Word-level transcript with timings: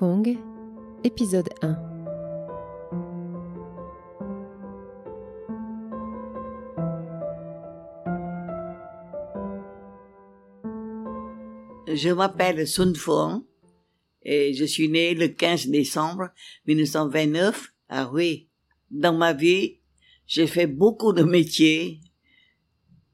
Fong, 0.00 0.34
épisode 1.04 1.50
1 1.60 1.76
Je 11.92 12.08
m'appelle 12.14 12.66
Sun 12.66 12.96
Fong 12.96 13.42
et 14.22 14.54
je 14.54 14.64
suis 14.64 14.88
né 14.88 15.12
le 15.12 15.28
15 15.28 15.66
décembre 15.66 16.30
1929 16.66 17.74
à 17.90 18.06
Rouy. 18.06 18.48
Dans 18.90 19.12
ma 19.12 19.34
vie, 19.34 19.80
j'ai 20.26 20.46
fait 20.46 20.66
beaucoup 20.66 21.12
de 21.12 21.24
métiers. 21.24 22.00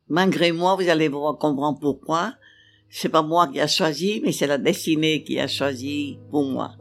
Malgré 0.07 0.53
moi, 0.53 0.77
vous 0.77 0.89
allez 0.89 1.11
comprendre 1.11 1.81
pourquoi. 1.81 2.37
C'est 2.89 3.09
pas 3.09 3.23
moi 3.23 3.49
qui 3.49 3.61
a 3.61 3.67
choisi, 3.67 4.21
mais 4.23 4.33
c'est 4.33 4.47
la 4.47 4.59
destinée 4.59 5.23
qui 5.25 5.39
a 5.39 5.49
choisi 5.49 6.19
pour 6.31 6.45
moi. 6.45 6.77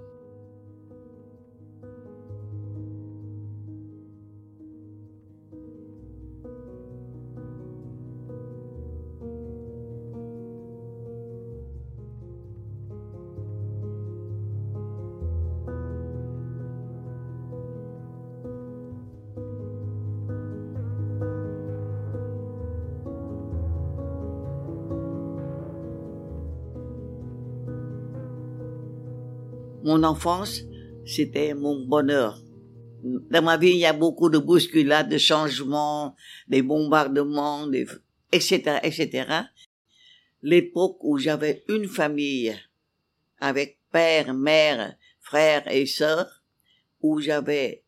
Mon 29.86 30.02
enfance, 30.02 30.62
c'était 31.06 31.54
mon 31.54 31.86
bonheur. 31.86 32.42
Dans 33.04 33.44
ma 33.44 33.56
vie, 33.56 33.70
il 33.70 33.78
y 33.78 33.86
a 33.86 33.94
beaucoup 33.94 34.32
de 34.32 34.40
bousculades, 34.40 35.10
de 35.10 35.20
changements, 35.20 36.16
des 36.48 36.64
bombardements, 36.64 37.70
etc., 38.32 38.80
etc. 38.82 39.42
L'époque 40.42 40.98
où 41.02 41.20
j'avais 41.20 41.64
une 41.70 41.88
famille 41.88 42.56
avec 43.40 43.78
père, 43.92 44.34
mère, 44.34 44.96
frère 45.22 45.72
et 45.72 45.86
sœur, 45.86 46.42
où 47.02 47.22
j'avais, 47.22 47.84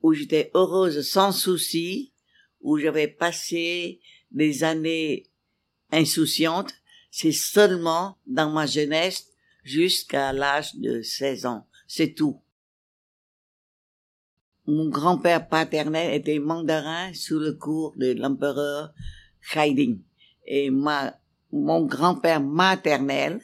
où 0.00 0.14
j'étais 0.14 0.50
heureuse 0.54 1.06
sans 1.06 1.32
souci, 1.32 2.14
où 2.62 2.78
j'avais 2.78 3.08
passé 3.08 4.00
des 4.30 4.64
années 4.64 5.26
insouciantes, 5.92 6.72
c'est 7.10 7.32
seulement 7.32 8.16
dans 8.26 8.50
ma 8.50 8.64
jeunesse 8.64 9.28
jusqu'à 9.62 10.32
l'âge 10.32 10.74
de 10.76 11.02
16 11.02 11.46
ans. 11.46 11.66
C'est 11.86 12.14
tout. 12.14 12.40
Mon 14.66 14.88
grand-père 14.88 15.48
paternel 15.48 16.14
était 16.14 16.38
mandarin 16.38 17.12
sous 17.14 17.38
le 17.38 17.54
cours 17.54 17.94
de 17.96 18.12
l'empereur 18.12 18.92
Haiding. 19.54 20.00
Et 20.46 20.70
ma, 20.70 21.18
mon 21.52 21.86
grand-père 21.86 22.42
maternel 22.42 23.40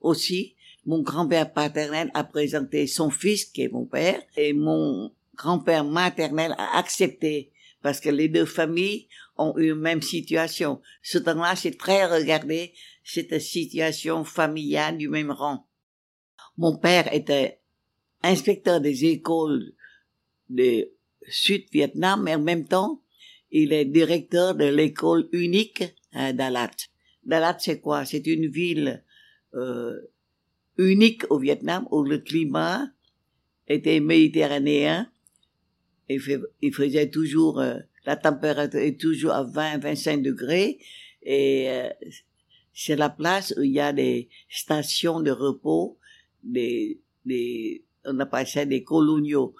aussi, 0.00 0.54
mon 0.86 1.02
grand-père 1.02 1.52
paternel 1.52 2.10
a 2.14 2.24
présenté 2.24 2.86
son 2.86 3.10
fils 3.10 3.44
qui 3.44 3.62
est 3.62 3.72
mon 3.72 3.84
père 3.84 4.22
et 4.36 4.52
mon 4.52 5.12
grand-père 5.34 5.84
maternel 5.84 6.54
a 6.58 6.78
accepté 6.78 7.52
parce 7.82 8.00
que 8.00 8.08
les 8.08 8.28
deux 8.28 8.44
familles 8.44 9.08
ont 9.36 9.56
eu 9.56 9.70
une 9.70 9.80
même 9.80 10.02
situation. 10.02 10.80
Ce 11.02 11.18
temps-là, 11.18 11.54
c'est 11.56 11.78
très 11.78 12.06
regardé 12.06 12.72
cette 13.08 13.40
situation 13.40 14.22
familiale 14.22 14.98
du 14.98 15.08
même 15.08 15.30
rang. 15.30 15.66
Mon 16.58 16.76
père 16.76 17.12
était 17.14 17.60
inspecteur 18.22 18.82
des 18.82 19.06
écoles 19.06 19.72
de 20.50 20.90
Sud-Vietnam, 21.26 22.22
mais 22.24 22.34
en 22.34 22.42
même 22.42 22.68
temps, 22.68 23.02
il 23.50 23.72
est 23.72 23.86
directeur 23.86 24.54
de 24.54 24.66
l'école 24.66 25.26
unique 25.32 25.84
à 26.12 26.34
Dalat. 26.34 26.70
Dalat, 27.24 27.56
c'est 27.60 27.80
quoi? 27.80 28.04
C'est 28.04 28.26
une 28.26 28.46
ville 28.46 29.02
euh, 29.54 29.98
unique 30.76 31.22
au 31.30 31.38
Vietnam 31.38 31.88
où 31.90 32.02
le 32.02 32.18
climat 32.18 32.90
était 33.68 34.00
méditerranéen. 34.00 35.10
Il, 36.10 36.20
il 36.60 36.74
faisait 36.74 37.08
toujours, 37.08 37.58
euh, 37.60 37.78
la 38.04 38.16
température 38.16 38.80
est 38.80 39.00
toujours 39.00 39.32
à 39.32 39.44
20-25 39.44 40.20
degrés 40.20 40.78
et 41.22 41.70
euh, 41.70 41.88
c'est 42.80 42.94
la 42.94 43.10
place 43.10 43.52
où 43.56 43.62
il 43.64 43.72
y 43.72 43.80
a 43.80 43.92
des 43.92 44.28
stations 44.48 45.18
de 45.18 45.32
repos 45.32 45.98
des, 46.44 47.00
des, 47.24 47.82
on 48.04 48.20
appelle 48.20 48.46
ça 48.46 48.64
des 48.64 48.84
coloniaux, 48.84 49.56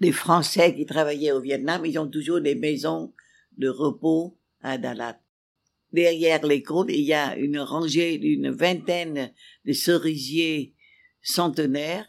des 0.00 0.10
Français 0.10 0.74
qui 0.74 0.84
travaillaient 0.84 1.30
au 1.30 1.40
Vietnam, 1.40 1.86
ils 1.86 2.00
ont 2.00 2.08
toujours 2.08 2.40
des 2.40 2.56
maisons 2.56 3.12
de 3.56 3.68
repos 3.68 4.36
à 4.60 4.76
Dalat. 4.76 5.20
Derrière 5.92 6.44
l'école, 6.44 6.90
il 6.90 7.04
y 7.04 7.12
a 7.12 7.36
une 7.36 7.60
rangée 7.60 8.18
d'une 8.18 8.50
vingtaine 8.50 9.32
de 9.64 9.72
cerisiers 9.72 10.74
centenaires, 11.22 12.08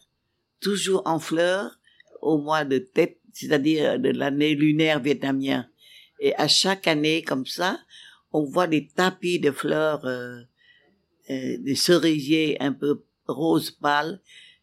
toujours 0.60 1.04
en 1.06 1.20
fleurs, 1.20 1.80
au 2.24 2.40
mois 2.40 2.66
de 2.66 2.80
Tết, 2.80 3.20
c'est-à-dire 3.34 4.00
de 4.00 4.10
l'année 4.10 4.56
lunaire 4.56 5.00
vietnamien. 5.00 5.68
Et 6.20 6.34
à 6.38 6.48
chaque 6.48 6.88
année, 6.88 7.22
comme 7.22 7.46
ça, 7.46 7.80
on 8.34 8.44
voit 8.44 8.68
des 8.68 8.88
tapis 8.88 9.40
de 9.40 9.52
fleurs, 9.52 10.06
euh, 10.06 10.42
euh, 11.30 11.58
des 11.60 11.76
cerisiers 11.76 12.58
un 12.60 12.74
peu 12.74 13.04
rose 13.28 13.72
pâle 13.72 14.20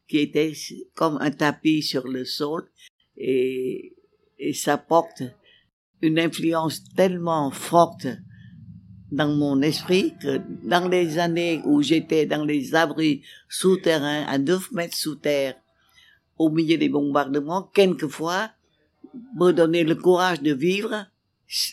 qui 0.08 0.18
était 0.18 0.52
comme 0.94 1.16
un 1.20 1.30
tapis 1.30 1.82
sur 1.82 2.06
le 2.08 2.24
sol 2.24 2.68
et, 3.16 3.94
et 4.38 4.52
ça 4.52 4.76
porte 4.76 5.22
une 6.02 6.18
influence 6.18 6.82
tellement 6.94 7.50
forte 7.50 8.08
dans 9.12 9.34
mon 9.34 9.62
esprit 9.62 10.14
que 10.20 10.40
dans 10.64 10.88
les 10.88 11.18
années 11.18 11.62
où 11.64 11.80
j'étais 11.80 12.26
dans 12.26 12.44
les 12.44 12.74
abris 12.74 13.22
souterrains 13.48 14.24
à 14.26 14.38
9 14.38 14.72
mètres 14.72 14.96
sous 14.96 15.16
terre 15.16 15.56
au 16.38 16.50
milieu 16.50 16.76
des 16.76 16.88
bombardements, 16.88 17.70
quelquefois 17.74 18.50
me 19.36 19.52
donner 19.52 19.84
le 19.84 19.94
courage 19.94 20.42
de 20.42 20.52
vivre, 20.52 21.06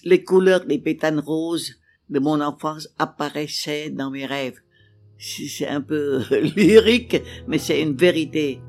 les 0.03 0.23
couleurs 0.23 0.65
des 0.65 0.79
pétanes 0.79 1.19
roses 1.19 1.75
de 2.09 2.19
mon 2.19 2.41
enfance 2.41 2.89
apparaissaient 2.97 3.89
dans 3.89 4.09
mes 4.09 4.25
rêves 4.25 4.59
c'est 5.19 5.67
un 5.67 5.81
peu 5.81 6.23
lyrique, 6.55 7.17
mais 7.47 7.57
c'est 7.57 7.81
une 7.81 7.95
vérité. 7.95 8.61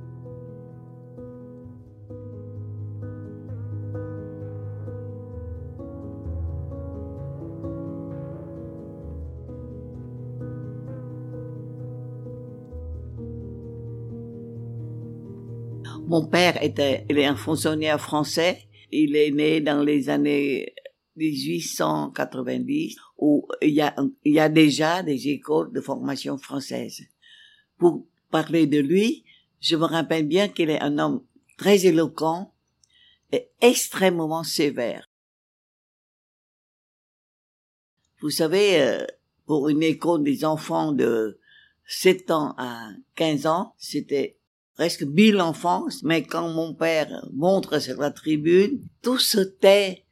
Mon 16.07 16.27
père 16.27 16.63
était, 16.63 17.05
il 17.11 17.19
est 17.19 17.27
un 17.27 17.37
fonctionnaire 17.37 18.01
français. 18.01 18.63
Il 18.91 19.15
est 19.15 19.31
né 19.31 19.61
dans 19.61 19.83
les 19.83 20.09
années 20.09 20.73
1890 21.17 22.97
où 23.19 23.47
il 23.61 23.71
y 23.71 23.81
a, 23.81 23.95
il 24.25 24.33
y 24.33 24.41
a 24.41 24.49
déjà 24.49 25.03
des 25.03 25.29
écoles 25.29 25.73
de 25.73 25.81
formation 25.81 26.39
française. 26.39 27.03
Pour 27.77 28.07
parler 28.31 28.67
de 28.67 28.79
lui, 28.79 29.25
je 29.61 29.77
me 29.77 29.85
rappelle 29.85 30.27
bien 30.27 30.49
qu'il 30.49 30.71
est 30.71 30.81
un 30.81 30.99
homme 30.99 31.25
très 31.57 31.87
éloquent 31.87 32.53
et 33.33 33.51
extrêmement 33.61 34.45
sévère. 34.45 35.11
Vous 38.21 38.31
savez, 38.31 38.81
euh, 38.81 39.05
pour 39.47 39.69
une 39.69 39.83
école 39.83 40.23
des 40.23 40.45
enfants 40.45 40.93
de 40.93 41.39
7 41.87 42.31
ans 42.31 42.55
à 42.59 42.91
15 43.17 43.47
ans, 43.47 43.75
c'était 43.79 44.39
presque 44.75 45.03
1000 45.03 45.41
enfants, 45.41 45.87
mais 46.03 46.23
quand 46.23 46.49
mon 46.49 46.75
père 46.75 47.27
montre 47.33 47.81
sur 47.81 48.01
la 48.01 48.11
tribune, 48.11 48.81
tout 49.03 49.19
se 49.19 49.41
tait 49.41 50.05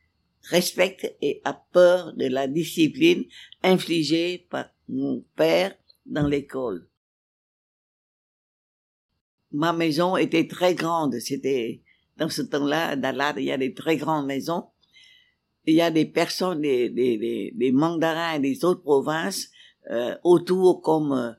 respecte 0.51 1.17
et 1.21 1.41
a 1.45 1.53
peur 1.53 2.15
de 2.15 2.27
la 2.27 2.47
discipline 2.47 3.25
infligée 3.63 4.47
par 4.51 4.67
mon 4.89 5.25
père 5.37 5.75
dans 6.05 6.27
l'école. 6.27 6.89
Ma 9.53 9.73
maison 9.73 10.17
était 10.17 10.47
très 10.47 10.75
grande, 10.75 11.19
c'était 11.19 11.83
dans 12.17 12.29
ce 12.29 12.43
temps-là, 12.43 12.97
dans 12.97 13.37
il 13.37 13.45
y 13.45 13.53
a 13.53 13.59
des 13.59 13.75
très 13.75 13.97
grandes 13.97 14.27
maisons. 14.27 14.69
Il 15.65 15.75
y 15.75 15.83
a 15.83 15.91
des 15.91 16.05
personnes, 16.05 16.63
des, 16.63 16.91
des, 16.91 17.53
des, 17.55 17.73
mandarins 17.73 18.35
et 18.35 18.39
des 18.39 18.65
autres 18.65 18.83
provinces 18.83 19.51
euh, 19.91 20.17
autour 20.23 20.81
comme 20.81 21.13
euh, 21.13 21.33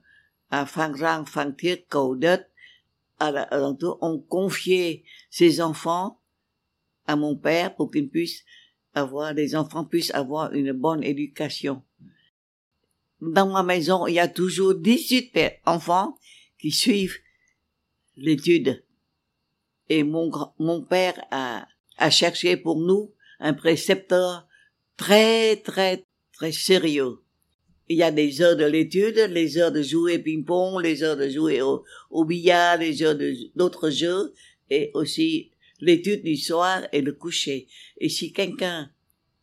à 0.50 0.66
Phang 0.66 0.96
Rang, 0.96 1.26
Phang 1.26 1.56
Thiet, 1.56 1.88
à 3.20 3.58
l'entour, 3.58 3.98
ont 4.02 4.20
confié 4.20 5.06
ses 5.30 5.62
enfants 5.62 6.22
à 7.06 7.16
mon 7.16 7.36
père 7.36 7.76
pour 7.76 7.90
qu'il 7.90 8.10
puisse 8.10 8.44
avoir, 9.00 9.34
les 9.34 9.56
enfants 9.56 9.86
puissent 9.86 10.14
avoir 10.14 10.54
une 10.54 10.74
bonne 10.74 11.04
éducation. 11.04 11.84
Dans 13.22 13.48
ma 13.48 13.64
maison, 13.64 14.08
il 14.08 14.14
y 14.14 14.20
a 14.20 14.28
toujours 14.28 14.76
18 14.76 15.38
enfants 15.66 16.18
qui 16.60 16.72
suivent 16.72 17.18
l'étude. 18.16 18.84
Et 19.90 20.04
mon, 20.04 20.32
mon 20.60 20.82
père 20.82 21.20
a, 21.32 21.68
a 21.98 22.10
cherché 22.10 22.58
pour 22.58 22.80
nous 22.80 23.14
un 23.40 23.54
précepteur 23.54 24.48
très, 24.98 25.56
très, 25.58 26.04
très 26.34 26.52
sérieux. 26.52 27.20
Il 27.90 27.98
y 27.98 28.04
a 28.04 28.12
des 28.12 28.42
heures 28.42 28.58
de 28.58 28.66
l'étude, 28.66 29.18
les 29.30 29.58
heures 29.58 29.72
de 29.72 29.82
jouer 29.82 30.20
ping-pong, 30.20 30.82
les 30.84 31.04
heures 31.04 31.16
de 31.16 31.30
jouer 31.30 31.62
au, 31.62 31.86
au 32.10 32.26
billard, 32.26 32.78
les 32.78 33.02
heures 33.02 33.18
d'autres 33.56 33.90
jeux, 33.90 34.34
et 34.70 34.92
aussi 34.94 35.52
l'étude 35.80 36.24
du 36.24 36.38
soir 36.38 36.84
et 36.92 37.02
le 37.02 37.14
coucher. 37.14 37.68
Et 38.00 38.10
si 38.10 38.34
quelqu'un 38.34 38.92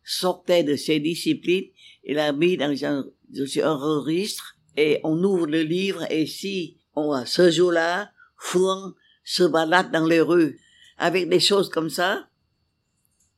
sortait 0.03 0.63
de 0.63 0.75
ces 0.75 0.99
disciplines, 0.99 1.69
il 2.03 2.19
a 2.19 2.31
mis 2.31 2.57
dans 2.57 2.85
un, 2.85 3.05
dans 3.29 3.59
un 3.63 3.75
registre 3.75 4.57
et 4.77 4.99
on 5.03 5.23
ouvre 5.23 5.47
le 5.47 5.61
livre 5.61 6.05
et 6.11 6.25
si 6.25 6.77
on, 6.95 7.25
ce 7.25 7.49
jour-là, 7.49 8.11
Fouan 8.37 8.93
se 9.23 9.43
balade 9.43 9.91
dans 9.91 10.05
les 10.05 10.21
rues 10.21 10.59
avec 10.97 11.29
des 11.29 11.39
choses 11.39 11.69
comme 11.69 11.89
ça, 11.89 12.27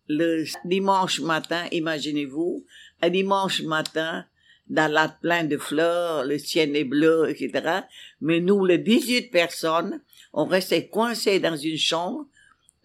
le 0.08 0.46
dimanche 0.66 1.20
matin, 1.20 1.68
imaginez-vous, 1.72 2.66
un 3.02 3.10
dimanche 3.10 3.62
matin, 3.62 4.26
dans 4.70 4.92
la 4.92 5.08
plein 5.08 5.46
de 5.46 5.58
fleurs, 5.58 6.26
le 6.26 6.38
ciel 6.38 6.76
est 6.76 6.84
bleu, 6.84 7.30
etc. 7.30 7.82
Mais 8.20 8.40
nous, 8.42 8.66
les 8.66 8.78
18 8.78 9.32
personnes, 9.32 10.02
on 10.34 10.46
restait 10.46 10.88
coincés 10.88 11.40
dans 11.40 11.56
une 11.56 11.78
chambre, 11.78 12.28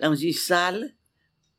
dans 0.02 0.14
une 0.14 0.32
salle. 0.32 0.94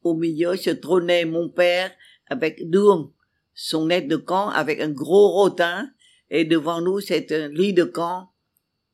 Au 0.04 0.14
milieu 0.14 0.56
se 0.56 0.70
trônait 0.70 1.26
mon 1.26 1.50
père 1.50 1.92
avec 2.28 2.70
Doum, 2.70 3.12
son 3.54 3.90
aide 3.90 4.10
de 4.10 4.18
camp, 4.18 4.50
avec 4.50 4.80
un 4.82 4.90
gros 4.90 5.30
rotin, 5.30 5.90
et 6.30 6.46
devant 6.46 6.82
nous, 6.82 7.00
c'est 7.00 7.32
un 7.32 7.48
lit 7.48 7.74
de 7.74 7.86
camp 7.86 8.32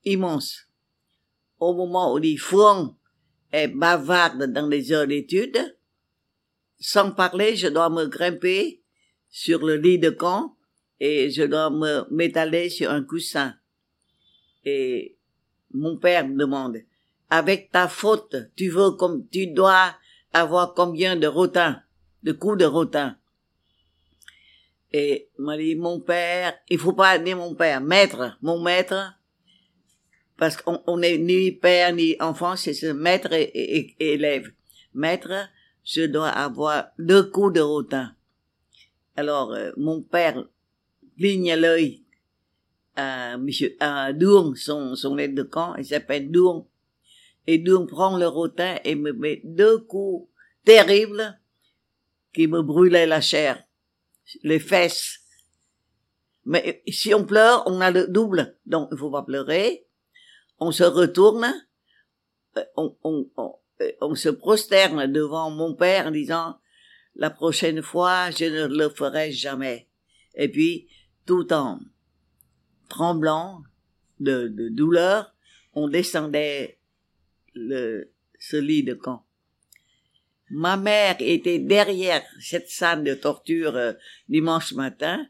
immense. 0.05 0.67
Au 1.59 1.73
moment 1.73 2.13
où 2.13 2.17
les 2.17 2.37
Fouan 2.37 2.95
est 3.51 3.67
bavarde 3.67 4.53
dans 4.53 4.67
les 4.67 4.91
heures 4.91 5.07
d'études, 5.07 5.77
sans 6.79 7.11
parler, 7.11 7.55
je 7.55 7.67
dois 7.67 7.89
me 7.89 8.05
grimper 8.05 8.83
sur 9.29 9.65
le 9.65 9.75
lit 9.75 9.99
de 9.99 10.09
camp 10.09 10.55
et 10.99 11.29
je 11.29 11.43
dois 11.43 11.69
me 11.69 12.05
m'étaler 12.13 12.69
sur 12.69 12.91
un 12.91 13.03
coussin. 13.03 13.55
Et 14.63 15.17
mon 15.71 15.97
père 15.97 16.27
me 16.27 16.37
demande, 16.37 16.77
avec 17.29 17.71
ta 17.71 17.87
faute, 17.87 18.35
tu 18.55 18.69
veux 18.69 18.91
comme, 18.91 19.27
tu 19.27 19.47
dois 19.47 19.95
avoir 20.33 20.73
combien 20.73 21.15
de 21.15 21.27
rotins, 21.27 21.81
de 22.23 22.31
coups 22.31 22.57
de 22.57 22.65
rotin? 22.65 23.17
Et 24.91 25.29
m'a 25.37 25.55
dit, 25.57 25.75
mon 25.75 25.99
père, 25.99 26.55
il 26.69 26.79
faut 26.79 26.93
pas 26.93 27.19
dire 27.19 27.37
mon 27.37 27.53
père, 27.53 27.79
maître, 27.79 28.37
mon 28.41 28.59
maître, 28.59 29.13
parce 30.37 30.57
qu'on 30.57 30.81
on 30.87 31.01
est 31.01 31.17
ni 31.17 31.51
père 31.51 31.93
ni 31.93 32.15
enfant, 32.19 32.55
c'est 32.55 32.73
ce 32.73 32.87
maître 32.87 33.33
et, 33.33 33.95
élève. 33.99 34.51
Maître, 34.95 35.49
je 35.83 36.05
dois 36.05 36.29
avoir 36.29 36.87
deux 36.97 37.23
coups 37.23 37.53
de 37.53 37.61
rotin. 37.61 38.15
Alors, 39.15 39.51
euh, 39.51 39.71
mon 39.77 40.01
père 40.01 40.43
cligne 41.17 41.53
l'œil 41.55 42.03
à 42.95 43.37
monsieur, 43.37 43.75
à 43.79 44.13
Dourn, 44.13 44.55
son, 44.55 44.95
son 44.95 45.17
aide 45.17 45.35
de 45.35 45.43
camp, 45.43 45.75
il 45.75 45.85
s'appelle 45.85 46.31
Dourn. 46.31 46.65
Et 47.47 47.57
Dourn 47.57 47.87
prend 47.87 48.17
le 48.17 48.27
rotin 48.27 48.77
et 48.83 48.95
me 48.95 49.11
met 49.11 49.41
deux 49.43 49.79
coups 49.79 50.29
terribles 50.65 51.39
qui 52.33 52.47
me 52.47 52.61
brûlaient 52.61 53.07
la 53.07 53.21
chair, 53.21 53.63
les 54.43 54.59
fesses. 54.59 55.19
Mais 56.45 56.83
si 56.87 57.13
on 57.13 57.25
pleure, 57.25 57.63
on 57.65 57.81
a 57.81 57.91
le 57.91 58.07
double, 58.07 58.57
donc 58.65 58.89
il 58.91 58.97
faut 58.97 59.11
pas 59.11 59.23
pleurer. 59.23 59.85
On 60.59 60.71
se 60.71 60.83
retourne, 60.83 61.53
euh, 62.57 62.63
on, 62.75 62.95
on, 63.03 63.29
on, 63.37 63.55
euh, 63.81 63.91
on 64.01 64.15
se 64.15 64.29
prosterne 64.29 65.11
devant 65.11 65.49
mon 65.49 65.73
père 65.73 66.07
en 66.07 66.11
disant 66.11 66.59
la 67.15 67.29
prochaine 67.29 67.81
fois 67.81 68.31
je 68.31 68.45
ne 68.45 68.65
le 68.67 68.89
ferai 68.89 69.31
jamais. 69.31 69.87
Et 70.35 70.49
puis 70.49 70.87
tout 71.25 71.51
en 71.53 71.79
tremblant 72.89 73.63
de, 74.19 74.47
de 74.47 74.69
douleur, 74.69 75.33
on 75.73 75.87
descendait 75.87 76.78
le, 77.59 78.11
ce 78.39 78.57
lit 78.57 78.83
de 78.83 78.93
camp. 78.93 79.25
Ma 80.49 80.77
mère 80.77 81.17
était 81.19 81.59
derrière 81.59 82.23
cette 82.39 82.69
salle 82.69 83.03
de 83.03 83.13
torture 83.13 83.75
euh, 83.75 83.93
dimanche 84.27 84.73
matin. 84.73 85.27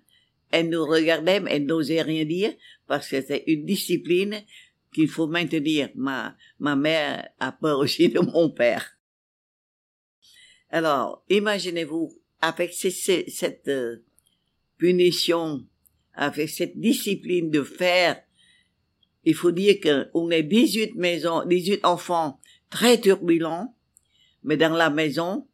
Elle 0.52 0.70
nous 0.70 0.86
regardait, 0.86 1.40
mais 1.40 1.56
elle 1.56 1.66
n'osait 1.66 2.02
rien 2.02 2.26
dire 2.26 2.54
parce 2.88 3.08
que 3.10 3.22
c'était 3.22 3.44
une 3.48 3.66
discipline 3.66 4.44
qu'il 4.94 5.10
faut 5.10 5.28
maintenir. 5.28 5.90
Ma, 5.96 6.36
ma 6.60 6.76
mère 6.76 7.30
a 7.40 7.52
peur 7.52 7.80
aussi 7.80 8.10
de 8.10 8.20
mon 8.20 8.50
père. 8.50 8.98
Alors, 10.70 11.24
imaginez-vous, 11.30 12.14
avec 12.42 12.74
cette 12.74 13.68
euh, 13.68 13.98
punition 14.78 15.66
avec 16.20 16.50
cette 16.50 16.78
discipline 16.78 17.50
de 17.50 17.64
faire, 17.64 18.22
il 19.24 19.36
faut 19.36 19.52
dire 19.52 19.76
qu'on 19.82 20.30
est 20.32 20.44
18 20.44 20.96
maisons, 20.96 21.44
18 21.46 21.86
enfants 21.86 22.40
très 22.70 23.00
turbulents, 23.00 23.76
mais 24.44 24.58
dans 24.58 24.74
la 24.74 24.90
maison, 24.90 25.48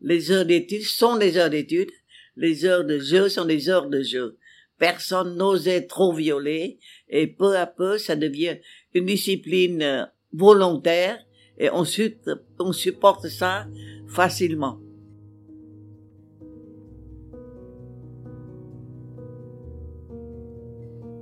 les 0.00 0.30
heures 0.30 0.46
d'études 0.46 0.82
sont 0.82 1.16
des 1.16 1.36
heures 1.36 1.50
d'études, 1.50 1.90
les 2.36 2.64
heures 2.64 2.84
de 2.84 2.98
jeu 2.98 3.28
sont 3.28 3.44
des 3.44 3.68
heures 3.68 3.88
de 3.88 4.02
jeu. 4.02 4.38
Personne 4.78 5.36
n'osait 5.36 5.86
trop 5.86 6.12
violer, 6.12 6.78
et 7.08 7.26
peu 7.26 7.56
à 7.56 7.66
peu, 7.66 7.98
ça 7.98 8.16
devient 8.16 8.56
une 8.94 9.06
discipline 9.06 9.82
euh, 9.82 10.04
volontaire, 10.32 11.18
et 11.58 11.68
ensuite, 11.68 12.30
on 12.58 12.72
supporte 12.72 13.28
ça 13.28 13.66
facilement. 14.08 14.80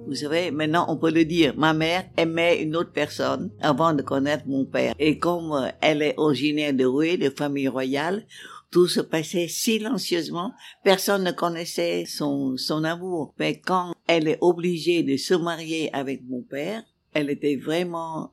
Vous 0.09 0.15
savez, 0.15 0.51
maintenant 0.51 0.87
on 0.89 0.97
peut 0.97 1.11
le 1.11 1.27
dire, 1.27 1.53
ma 1.59 1.75
mère 1.75 2.09
aimait 2.17 2.63
une 2.63 2.75
autre 2.77 2.93
personne 2.93 3.51
avant 3.61 3.93
de 3.93 4.01
connaître 4.01 4.45
mon 4.47 4.65
père. 4.65 4.95
Et 4.99 5.19
comme 5.19 5.53
euh, 5.53 5.69
elle 5.83 6.01
est 6.01 6.15
originaire 6.17 6.73
de 6.73 6.87
Roué, 6.87 7.19
de 7.19 7.29
famille 7.29 7.69
royale, 7.69 8.25
tout 8.71 8.87
se 8.89 9.01
passait 9.01 9.49
silencieusement. 9.49 10.55
Personne 10.83 11.25
ne 11.25 11.31
connaissait 11.31 12.07
son, 12.07 12.57
son 12.57 12.85
amour. 12.85 13.35
Mais 13.39 13.61
quand 13.61 13.95
elle 14.07 14.29
est 14.29 14.39
obligée 14.41 15.03
de 15.03 15.19
se 15.19 15.35
marier 15.35 15.93
avec 15.95 16.23
mon 16.27 16.41
père, 16.41 16.83
elle 17.13 17.29
était 17.29 17.57
vraiment 17.57 18.33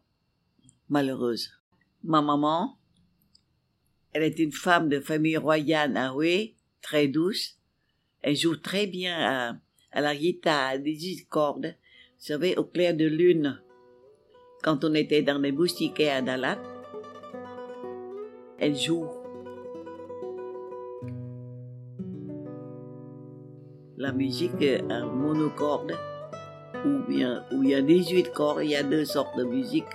malheureuse. 0.88 1.52
Ma 2.06 2.22
maman, 2.22 2.78
elle 4.14 4.24
est 4.24 4.40
une 4.40 4.54
femme 4.54 4.88
de 4.88 5.02
famille 5.02 5.36
royale 5.36 5.98
à 5.98 6.10
Roué, 6.10 6.56
très 6.82 7.10
douce. 7.10 7.58
Elle 8.22 8.38
joue 8.38 8.56
très 8.56 8.88
bien 8.88 9.18
à, 9.20 9.54
à 9.96 10.02
la 10.02 10.14
guitare, 10.14 10.78
des 10.80 11.26
cordes, 11.30 11.68
vous 11.68 12.26
savez, 12.26 12.58
au 12.58 12.66
clair 12.66 12.96
de 12.96 13.06
lune, 13.06 13.62
quand 14.62 14.84
on 14.84 14.94
était 14.94 15.22
dans 15.22 15.38
les 15.38 15.54
boutiques 15.54 16.02
à 16.02 16.22
Dalat, 16.22 16.60
elle 18.60 18.76
joue. 18.76 19.08
La 23.98 24.12
musique 24.12 24.62
à 24.90 25.06
monocorde, 25.06 25.98
où 26.86 27.12
il 27.12 27.70
y 27.70 27.74
a 27.74 27.82
18 27.82 28.32
cordes, 28.34 28.62
il 28.64 28.72
y 28.72 28.76
a 28.76 28.84
deux 28.84 29.06
sortes 29.06 29.38
de 29.38 29.46
musique 29.46 29.86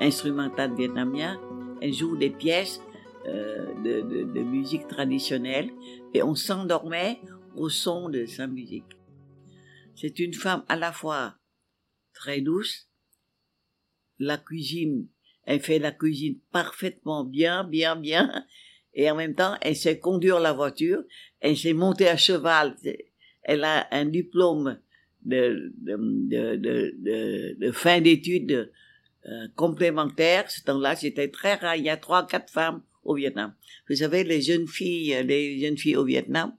instrumentale 0.00 0.74
vietnamienne. 0.74 1.38
Elle 1.80 1.92
joue 1.92 2.16
des 2.16 2.30
pièces 2.30 2.80
euh, 3.26 3.66
de, 3.84 4.00
de 4.24 4.40
musique 4.42 4.88
traditionnelle 4.88 5.70
et 6.12 6.22
on 6.22 6.34
s'endormait 6.34 7.20
au 7.56 7.68
son 7.68 8.08
de 8.08 8.26
sa 8.26 8.46
musique. 8.46 8.84
C'est 9.96 10.18
une 10.18 10.34
femme 10.34 10.64
à 10.68 10.76
la 10.76 10.92
fois 10.92 11.36
très 12.12 12.40
douce, 12.40 12.88
la 14.18 14.38
cuisine, 14.38 15.08
elle 15.44 15.60
fait 15.60 15.78
la 15.78 15.92
cuisine 15.92 16.38
parfaitement 16.52 17.24
bien, 17.24 17.64
bien, 17.64 17.96
bien, 17.96 18.44
et 18.94 19.10
en 19.10 19.16
même 19.16 19.34
temps, 19.34 19.56
elle 19.60 19.76
sait 19.76 19.98
conduire 19.98 20.40
la 20.40 20.52
voiture, 20.52 21.02
elle 21.40 21.56
sait 21.56 21.72
monter 21.72 22.08
à 22.08 22.16
cheval, 22.16 22.76
elle 23.42 23.64
a 23.64 23.88
un 23.90 24.06
diplôme 24.06 24.78
de, 25.24 25.72
de, 25.78 26.56
de, 26.56 27.56
de, 27.58 27.72
fin 27.72 28.00
d'études 28.00 28.70
euh, 29.26 29.48
complémentaires. 29.56 30.50
Ce 30.50 30.62
temps-là, 30.62 30.96
c'était 30.96 31.28
très 31.28 31.54
rare. 31.54 31.76
Il 31.76 31.84
y 31.84 31.90
a 31.90 31.96
trois, 31.96 32.26
quatre 32.26 32.52
femmes 32.52 32.82
au 33.04 33.14
Vietnam. 33.14 33.54
Vous 33.88 33.96
savez, 33.96 34.24
les 34.24 34.42
jeunes 34.42 34.68
filles, 34.68 35.22
les 35.24 35.60
jeunes 35.60 35.78
filles 35.78 35.96
au 35.96 36.04
Vietnam, 36.04 36.54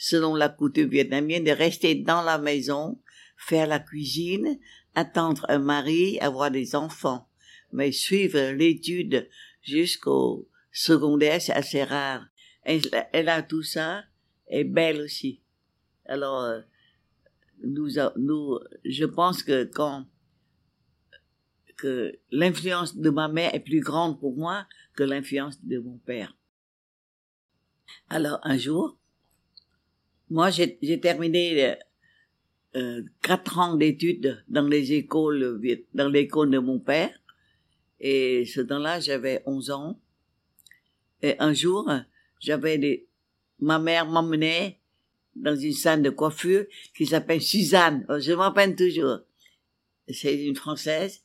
selon 0.00 0.34
la 0.34 0.48
coutume 0.48 0.88
vietnamienne, 0.88 1.44
de 1.44 1.50
rester 1.50 1.94
dans 1.94 2.22
la 2.22 2.38
maison, 2.38 2.98
faire 3.36 3.66
la 3.66 3.78
cuisine, 3.78 4.58
attendre 4.94 5.44
un 5.50 5.58
mari, 5.58 6.18
avoir 6.20 6.50
des 6.50 6.74
enfants. 6.74 7.28
Mais 7.72 7.92
suivre 7.92 8.52
l'étude 8.52 9.28
jusqu'au 9.60 10.48
secondaire, 10.72 11.42
c'est 11.42 11.52
assez 11.52 11.84
rare. 11.84 12.26
Elle, 12.62 13.28
a 13.28 13.42
tout 13.42 13.62
ça, 13.62 14.04
et 14.48 14.64
belle 14.64 15.02
aussi. 15.02 15.42
Alors, 16.06 16.44
euh, 16.44 16.60
nous, 17.62 17.90
nous, 18.16 18.58
je 18.86 19.04
pense 19.04 19.42
que 19.42 19.64
quand, 19.64 20.06
que 21.76 22.18
l'influence 22.30 22.96
de 22.96 23.10
ma 23.10 23.28
mère 23.28 23.54
est 23.54 23.60
plus 23.60 23.80
grande 23.80 24.18
pour 24.18 24.34
moi 24.34 24.66
que 24.94 25.02
l'influence 25.02 25.62
de 25.62 25.78
mon 25.78 25.98
père. 25.98 26.34
Alors 28.08 28.38
un 28.42 28.56
jour, 28.56 28.99
moi 30.30 30.50
j'ai 30.50 31.00
terminé 31.00 31.76
euh, 32.76 33.02
quatre 33.22 33.58
ans 33.58 33.74
d'études 33.74 34.42
dans 34.48 34.66
les 34.66 34.92
écoles 34.92 35.60
dans 35.94 36.08
l'école 36.08 36.50
de 36.50 36.58
mon 36.58 36.78
père. 36.78 37.10
Et 38.00 38.46
ce 38.46 38.60
temps-là 38.60 39.00
j'avais 39.00 39.42
11 39.46 39.70
ans. 39.70 40.00
Et 41.22 41.36
un 41.38 41.52
jour 41.52 41.90
j'avais 42.40 42.78
des 42.78 43.06
ma 43.58 43.78
mère 43.78 44.06
m'emmenait 44.06 44.78
dans 45.36 45.56
une 45.56 45.74
salle 45.74 46.02
de 46.02 46.10
coiffure 46.10 46.64
qui 46.96 47.06
s'appelle 47.06 47.42
Suzanne. 47.42 48.06
Je 48.08 48.32
m'appelle 48.32 48.74
toujours. 48.74 49.18
C'est 50.08 50.42
une 50.42 50.56
française. 50.56 51.22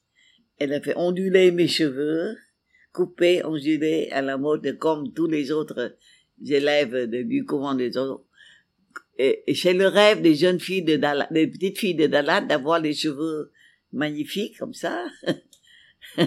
Elle 0.58 0.74
a 0.74 0.82
fait 0.82 0.98
onduler 0.98 1.52
mes 1.52 1.68
cheveux 1.68 2.36
couper 2.96 3.44
onduler 3.44 4.08
à 4.12 4.22
la 4.22 4.38
mode 4.38 4.78
comme 4.80 5.12
tous 5.12 5.28
les 5.28 5.52
autres 5.52 5.98
élèves 6.46 7.08
du 7.08 7.44
couvent 7.46 7.76
des 7.76 7.98
autres 7.98 8.24
c'est 9.18 9.74
le 9.74 9.88
rêve 9.88 10.22
des 10.22 10.36
jeunes 10.36 10.60
filles 10.60 10.84
de 10.84 10.98
Dallas, 10.98 11.28
des 11.32 11.48
petites 11.48 11.78
filles 11.78 11.96
de 11.96 12.08
Dallas 12.08 12.42
d'avoir 12.42 12.80
les 12.80 12.94
cheveux 12.94 13.52
magnifiques 13.94 14.58
comme 14.58 14.74
ça. 14.74 15.06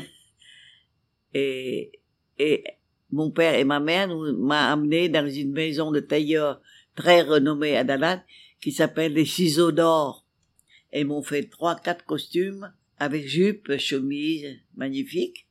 et, 1.35 1.93
et 2.39 2.65
mon 3.11 3.31
père 3.31 3.55
et 3.55 3.65
ma 3.65 3.81
mère 3.81 4.09
m'ont 4.09 4.51
amené 4.51 5.09
dans 5.09 5.29
une 5.29 5.53
maison 5.53 5.91
de 5.91 6.01
tailleur 6.01 6.61
très 6.95 7.23
renommée 7.23 7.77
à 7.77 7.85
Dallas 7.85 8.23
qui 8.61 8.73
s'appelle 8.73 9.13
les 9.13 9.27
Ciseaux 9.27 9.73
d'or. 9.73 10.25
Et 10.93 11.05
m'ont 11.05 11.23
fait 11.23 11.45
trois, 11.45 11.77
quatre 11.77 12.07
costumes 12.07 12.73
avec 12.99 13.27
jupe, 13.27 13.77
chemise, 13.77 14.59
magnifique. 14.75 15.47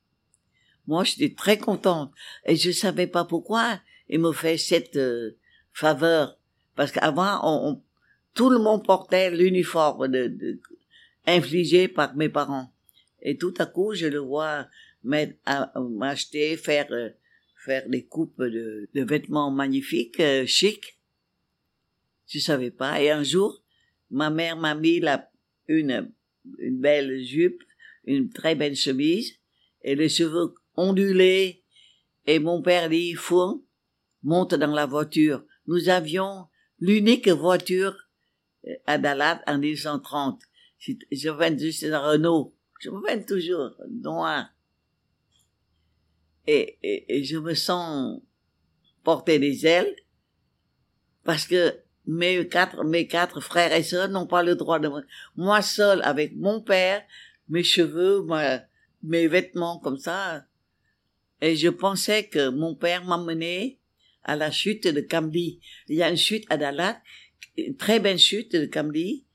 Moi, 0.88 1.03
j'étais 1.03 1.36
très 1.36 1.58
contente 1.58 2.12
et 2.46 2.56
je 2.56 2.72
savais 2.72 3.08
pas 3.08 3.25
pourquoi 3.25 3.79
ils 4.10 4.20
m'ont 4.20 4.34
fait 4.34 4.58
cette 4.58 4.96
euh, 4.96 5.38
faveur 5.74 6.39
parce 6.77 6.91
qu'avant, 6.91 7.39
on, 7.43 7.81
tout 8.36 8.51
le 8.51 8.60
monde 8.60 8.86
portait 8.86 9.31
l'uniforme 9.31 10.07
de, 10.07 10.60
infligé 11.25 11.88
par 11.88 12.15
mes 12.15 12.29
parents. 12.29 12.72
Et 13.22 13.36
tout 13.36 13.53
à 13.57 13.65
coup, 13.65 13.96
je 13.96 14.05
le 14.05 14.19
vois 14.19 14.67
m'acheter, 15.03 16.55
faire, 16.55 16.88
euh, 16.91 17.10
faire 17.65 17.89
des 17.89 18.05
coupes 18.05 18.41
de, 18.41 18.88
de 18.93 19.03
vêtements 19.03 19.50
magnifiques, 19.50 20.19
euh, 20.19 20.46
chics. 20.46 21.00
Je 22.27 22.38
savais 22.38 22.72
pas. 22.72 23.01
Et 23.01 23.10
un 23.10 23.24
jour, 23.24 23.63
ma 24.12 24.29
mère 24.29 24.55
m'a 24.55 24.75
mis 24.75 25.00
la, 25.00 25.31
une, 25.67 26.12
une 26.60 26.79
belle 26.79 27.24
jupe, 27.24 27.63
une 28.05 28.29
très 28.29 28.53
belle 28.53 28.75
chemise, 28.75 29.34
et 29.81 29.96
les 29.96 30.10
cheveux 30.10 30.53
ondulés. 30.75 31.63
Et 32.27 32.38
mon 32.38 32.62
père 32.62 32.88
dit, 32.88 33.15
fou, 33.15 33.65
monte 34.22 34.53
dans 34.53 34.74
la 34.74 34.86
voiture. 34.86 35.43
Nous 35.65 35.89
avions 35.89 36.48
l'unique 36.79 37.27
voiture 37.29 37.96
euh, 38.67 38.74
à 38.86 38.98
Dallas 38.98 39.41
en 39.48 39.57
1930. 39.57 40.41
Je 40.79 41.29
viens 41.29 41.57
juste 41.57 41.84
un 41.84 42.00
Renault. 42.00 42.55
Je 42.79 42.89
me 42.89 43.05
viens 43.05 43.19
toujours 43.19 43.72
noir. 43.89 44.50
Et, 46.46 46.77
et, 46.81 47.17
et, 47.17 47.24
je 47.24 47.38
me 47.38 47.53
sens 47.55 48.22
porter 49.03 49.38
des 49.39 49.65
ailes 49.65 49.93
parce 51.24 51.46
que 51.46 51.75
mes 52.05 52.48
quatre, 52.48 52.86
mes 52.86 53.05
quatre 53.05 53.41
frères 53.41 53.74
et 53.74 53.84
sœurs 53.84 54.07
n'ont 54.07 54.27
pas 54.27 54.43
le 54.43 54.55
droit 54.55 54.79
de 54.79 54.89
moi 55.36 55.62
seul 55.62 56.01
avec 56.03 56.38
mon 56.38 56.62
père, 56.62 57.03
mes 57.50 57.63
cheveux, 57.63 58.25
mes 59.03 59.27
vêtements 59.27 59.79
comme 59.79 59.98
ça. 59.98 60.46
Et 61.41 61.55
je 61.57 61.67
pensais 61.67 62.27
que 62.27 62.50
mon 62.50 62.75
père 62.75 63.03
m'emmenait 63.03 63.77
à 64.27 64.36
la 64.36 64.51
chute 64.51 64.88
de 64.88 65.01
Kamli. 65.01 65.60
Il 65.88 65.96
y 65.96 66.03
a 66.03 66.10
une 66.10 66.17
chute 66.17 66.46
à 66.50 66.57
Dalat, 66.57 67.01
une 67.57 67.75
très 67.75 68.00
belle 68.00 68.19
chute 68.19 68.51
de 68.55 68.65
Kamli, 68.65 69.25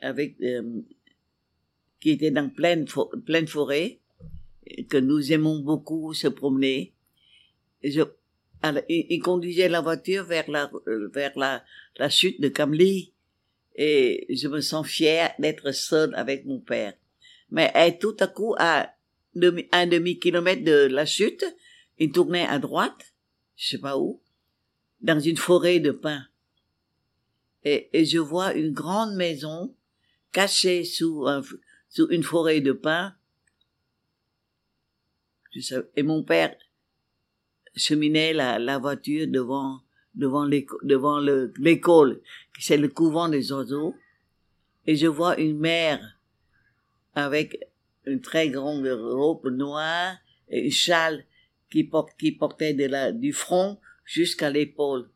avec, 0.00 0.36
euh, 0.42 0.82
qui 2.00 2.10
était 2.10 2.30
dans 2.30 2.48
pleine, 2.48 2.86
pleine 3.26 3.48
forêt, 3.48 3.98
que 4.88 4.98
nous 4.98 5.32
aimons 5.32 5.58
beaucoup 5.60 6.14
se 6.14 6.28
promener. 6.28 6.92
Je, 7.82 8.02
il, 8.88 9.20
conduisait 9.20 9.68
la 9.68 9.80
voiture 9.80 10.24
vers 10.24 10.48
la, 10.50 10.70
vers 11.12 11.36
la, 11.36 11.64
la 11.96 12.08
chute 12.08 12.40
de 12.40 12.48
Kamli, 12.48 13.12
et 13.74 14.26
je 14.28 14.48
me 14.48 14.60
sens 14.60 14.86
fier 14.86 15.34
d'être 15.38 15.72
seul 15.72 16.14
avec 16.14 16.44
mon 16.44 16.60
père. 16.60 16.94
Mais 17.50 17.98
tout 17.98 18.16
à 18.20 18.26
coup, 18.26 18.54
à 18.58 18.94
un 19.72 19.86
demi-kilomètre 19.86 20.64
de 20.64 20.86
la 20.86 21.06
chute, 21.06 21.44
il 21.98 22.12
tournait 22.12 22.46
à 22.46 22.58
droite, 22.58 23.14
je 23.56 23.70
sais 23.70 23.78
pas 23.78 23.98
où, 23.98 24.21
dans 25.02 25.20
une 25.20 25.36
forêt 25.36 25.80
de 25.80 25.90
pins. 25.90 26.24
Et, 27.64 27.90
et 27.92 28.04
je 28.04 28.18
vois 28.18 28.54
une 28.54 28.72
grande 28.72 29.14
maison 29.14 29.74
cachée 30.32 30.84
sous, 30.84 31.26
un, 31.26 31.42
sous 31.88 32.08
une 32.08 32.22
forêt 32.22 32.60
de 32.60 32.72
pins. 32.72 33.14
Et 35.96 36.02
mon 36.02 36.22
père 36.22 36.56
cheminait 37.76 38.32
la, 38.32 38.58
la 38.58 38.78
voiture 38.78 39.26
devant 39.28 39.82
devant 40.14 40.46
devant 40.82 41.20
l'école, 41.58 42.20
c'est 42.58 42.76
le 42.76 42.88
couvent 42.88 43.28
des 43.28 43.52
oiseaux, 43.52 43.94
et 44.86 44.96
je 44.96 45.06
vois 45.06 45.38
une 45.40 45.58
mère 45.58 46.18
avec 47.14 47.58
une 48.04 48.20
très 48.20 48.50
grande 48.50 48.86
robe 48.86 49.48
noire 49.48 50.16
et 50.48 50.64
une 50.64 50.70
châle 50.70 51.24
qui, 51.70 51.84
porte, 51.84 52.10
qui 52.18 52.32
portait 52.32 52.74
de 52.74 52.86
la, 52.86 53.12
du 53.12 53.32
front 53.32 53.78
jusqu'à 54.04 54.50
l'épaule. 54.50 55.10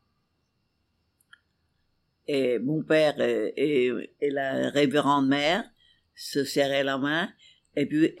Et 2.27 2.59
mon 2.59 2.83
père 2.83 3.19
et, 3.19 3.91
la 4.21 4.69
révérende 4.69 5.27
mère 5.27 5.63
se 6.15 6.43
serraient 6.43 6.83
la 6.83 6.97
main 6.97 7.29
et 7.75 7.85
puis 7.85 8.15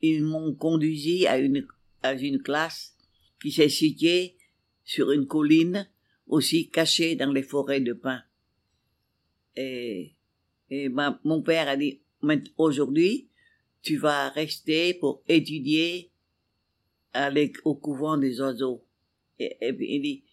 ils 0.00 0.24
m'ont 0.24 0.54
conduit 0.54 1.26
à 1.26 1.38
une, 1.38 1.66
à 2.02 2.14
une 2.14 2.40
classe 2.40 2.96
qui 3.42 3.52
s'est 3.52 3.68
située 3.68 4.36
sur 4.84 5.12
une 5.12 5.26
colline 5.26 5.88
aussi 6.26 6.70
cachée 6.70 7.16
dans 7.16 7.32
les 7.32 7.42
forêts 7.42 7.80
de 7.80 7.92
pins. 7.92 8.22
Et, 9.56 10.14
et 10.70 10.88
mon 10.88 11.42
père 11.42 11.68
a 11.68 11.76
dit, 11.76 12.00
aujourd'hui, 12.56 13.28
tu 13.82 13.96
vas 13.96 14.30
rester 14.30 14.94
pour 14.94 15.22
étudier 15.28 16.10
au 17.64 17.74
couvent 17.74 18.16
des 18.16 18.40
oiseaux 18.40 18.84
il 19.40 20.02
dit, 20.02 20.24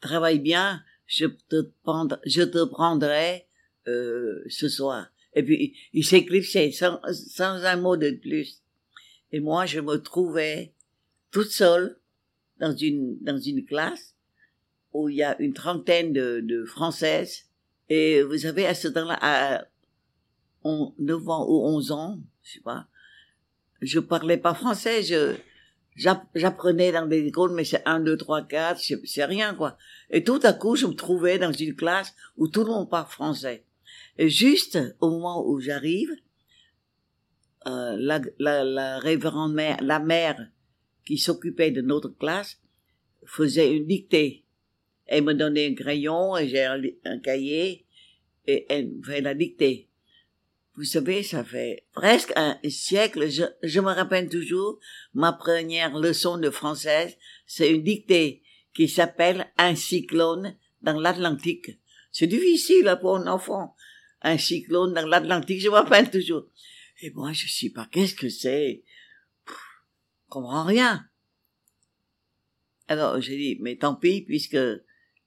travaille 0.00 0.38
bien, 0.38 0.82
je 1.06 1.26
te 1.26 1.62
prendrai, 1.82 2.18
je 2.24 2.42
te 2.42 2.64
prendrai 2.64 3.46
euh, 3.88 4.44
ce 4.48 4.68
soir. 4.68 5.08
Et 5.34 5.42
puis 5.42 5.76
il 5.92 6.04
s'éclipsait 6.04 6.72
sans, 6.72 7.00
sans 7.12 7.64
un 7.64 7.76
mot 7.76 7.96
de 7.96 8.10
plus. 8.10 8.62
Et 9.32 9.40
moi, 9.40 9.66
je 9.66 9.80
me 9.80 9.96
trouvais 9.96 10.72
toute 11.30 11.50
seule 11.50 11.98
dans 12.58 12.74
une 12.74 13.18
dans 13.20 13.38
une 13.38 13.64
classe 13.64 14.14
où 14.92 15.08
il 15.08 15.16
y 15.16 15.22
a 15.22 15.38
une 15.40 15.52
trentaine 15.52 16.12
de, 16.12 16.40
de 16.40 16.64
Françaises. 16.64 17.44
Et 17.88 18.22
vous 18.22 18.38
savez, 18.38 18.66
à 18.66 18.74
ce 18.74 18.88
temps-là, 18.88 19.18
à 19.20 19.66
9 20.64 21.28
ans 21.28 21.46
ou 21.48 21.66
11 21.66 21.92
ans, 21.92 22.18
je 22.42 22.54
sais 22.54 22.60
pas, 22.60 22.88
je 23.82 24.00
parlais 24.00 24.38
pas 24.38 24.54
français, 24.54 25.02
je 25.02 25.36
J'apprenais 25.96 26.92
dans 26.92 27.06
des 27.06 27.26
écoles, 27.26 27.54
mais 27.54 27.64
c'est 27.64 27.82
un, 27.86 28.00
deux, 28.00 28.16
trois, 28.16 28.42
quatre, 28.42 28.80
c'est 28.80 29.24
rien, 29.24 29.54
quoi. 29.54 29.78
Et 30.10 30.22
tout 30.22 30.40
à 30.42 30.52
coup, 30.52 30.76
je 30.76 30.86
me 30.86 30.94
trouvais 30.94 31.38
dans 31.38 31.52
une 31.52 31.74
classe 31.74 32.14
où 32.36 32.48
tout 32.48 32.64
le 32.64 32.70
monde 32.70 32.90
parle 32.90 33.08
français. 33.08 33.64
Et 34.18 34.28
juste 34.28 34.78
au 35.00 35.10
moment 35.10 35.46
où 35.46 35.58
j'arrive, 35.58 36.10
euh, 37.66 37.96
la, 37.98 38.20
la, 38.38 38.62
la 38.62 38.98
révérende 38.98 39.54
mère, 39.54 39.78
la 39.80 39.98
mère 39.98 40.38
qui 41.06 41.18
s'occupait 41.18 41.70
de 41.70 41.80
notre 41.80 42.10
classe, 42.10 42.60
faisait 43.24 43.74
une 43.74 43.86
dictée. 43.86 44.44
Elle 45.06 45.24
me 45.24 45.34
donnait 45.34 45.68
un 45.68 45.74
crayon 45.74 46.36
et 46.36 46.48
j'ai 46.48 46.64
un, 46.64 47.18
cahier 47.18 47.86
et 48.46 48.66
elle 48.68 48.92
fait 49.04 49.20
la 49.20 49.34
dictée. 49.34 49.85
Vous 50.76 50.84
savez, 50.84 51.22
ça 51.22 51.42
fait 51.42 51.86
presque 51.92 52.32
un 52.36 52.58
siècle, 52.68 53.30
je, 53.30 53.44
je 53.62 53.80
me 53.80 53.92
rappelle 53.92 54.28
toujours, 54.28 54.78
ma 55.14 55.32
première 55.32 55.98
leçon 55.98 56.36
de 56.36 56.50
française, 56.50 57.16
c'est 57.46 57.72
une 57.72 57.82
dictée 57.82 58.42
qui 58.74 58.88
s'appelle 58.88 59.50
Un 59.56 59.74
cyclone 59.74 60.54
dans 60.82 61.00
l'Atlantique. 61.00 61.70
C'est 62.12 62.26
difficile 62.26 62.94
pour 63.00 63.16
un 63.16 63.26
enfant. 63.26 63.74
Un 64.20 64.36
cyclone 64.36 64.92
dans 64.92 65.06
l'Atlantique, 65.06 65.62
je 65.62 65.68
me 65.68 65.74
rappelle 65.74 66.10
toujours. 66.10 66.46
Et 67.00 67.10
moi, 67.10 67.32
je 67.32 67.46
sais 67.48 67.70
pas, 67.70 67.88
qu'est-ce 67.90 68.14
que 68.14 68.28
c'est? 68.28 68.84
Je 69.46 69.52
comprends 70.28 70.64
rien. 70.64 71.08
Alors, 72.88 73.20
j'ai 73.20 73.36
dit, 73.36 73.58
mais 73.60 73.76
tant 73.76 73.94
pis, 73.94 74.22
puisque, 74.22 74.58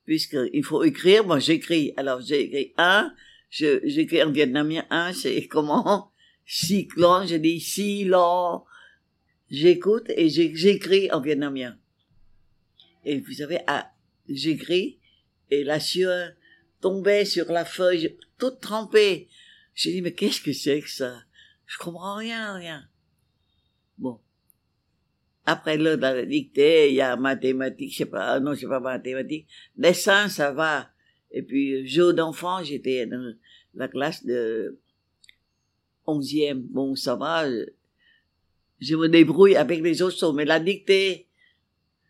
puisque 0.06 0.38
il 0.54 0.64
faut 0.64 0.84
écrire, 0.84 1.26
moi 1.26 1.40
j'écris. 1.40 1.94
Alors, 1.98 2.22
j'ai 2.22 2.44
écrit 2.44 2.74
un, 2.78 3.14
j'écris 3.50 4.24
en 4.24 4.32
vietnamien 4.32 4.86
un, 4.90 5.14
c'est 5.14 5.48
comment, 5.48 6.12
cyclone, 6.46 7.28
je 7.28 7.36
dis 7.36 7.60
silon. 7.60 8.64
J'écoute 9.50 10.10
et 10.10 10.30
j'écris 10.30 11.12
en 11.12 11.22
vietnamien. 11.22 11.78
Et 13.04 13.20
vous 13.20 13.34
savez, 13.34 13.60
ah, 13.68 13.92
j'écris 14.28 15.00
et 15.50 15.64
la 15.64 15.80
sueur 15.80 16.34
tombait 16.82 17.26
sur 17.26 17.52
la 17.52 17.66
feuille, 17.66 18.18
toute 18.38 18.62
trempée. 18.62 19.30
J'ai 19.74 19.92
dit, 19.92 20.02
mais 20.02 20.14
qu'est-ce 20.14 20.42
que 20.42 20.54
c'est 20.54 20.82
que 20.82 20.90
ça? 20.90 21.24
Je 21.66 21.78
comprends 21.78 22.16
rien, 22.16 22.54
rien. 22.54 22.88
Bon. 23.98 24.20
Après 25.46 25.78
le 25.78 25.98
dans 25.98 26.16
la 26.16 26.26
dictée, 26.26 26.90
il 26.90 26.96
y 26.96 27.02
a 27.02 27.16
mathématiques, 27.16 27.92
je 27.92 27.98
sais 27.98 28.06
pas, 28.06 28.40
non, 28.40 28.56
c'est 28.56 28.68
pas 28.68 28.80
mathématiques. 28.80 29.48
Dessin, 29.76 30.30
ça 30.30 30.52
va. 30.52 30.92
Et 31.32 31.42
puis, 31.42 31.88
jeu 31.88 32.14
d'enfant, 32.14 32.64
j'étais 32.64 33.06
dans 33.06 33.34
la 33.76 33.88
classe 33.88 34.26
de 34.26 34.80
onzième. 36.06 36.62
Bon, 36.62 36.96
ça 36.96 37.16
va. 37.16 37.48
Je 38.80 38.96
me 38.96 39.08
débrouille 39.08 39.56
avec 39.56 39.82
les 39.82 40.02
autres 40.02 40.34
mais 40.34 40.46
la 40.46 40.60
dictée, 40.60 41.28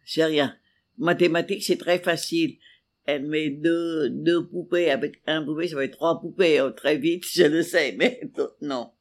c'est 0.05 0.25
rien. 0.25 0.55
Mathématiques, 0.97 1.63
c'est 1.63 1.77
très 1.77 1.99
facile. 1.99 2.57
Elle 3.05 3.25
met 3.25 3.49
deux, 3.49 4.09
deux 4.09 4.45
poupées 4.45 4.91
avec 4.91 5.21
un 5.25 5.43
poupée, 5.43 5.67
ça 5.67 5.75
va 5.75 5.83
être 5.83 5.97
trois 5.97 6.21
poupées, 6.21 6.61
oh, 6.61 6.69
très 6.69 6.97
vite, 6.97 7.25
je 7.25 7.43
le 7.43 7.63
sais, 7.63 7.95
mais 7.97 8.21
non. 8.61 8.91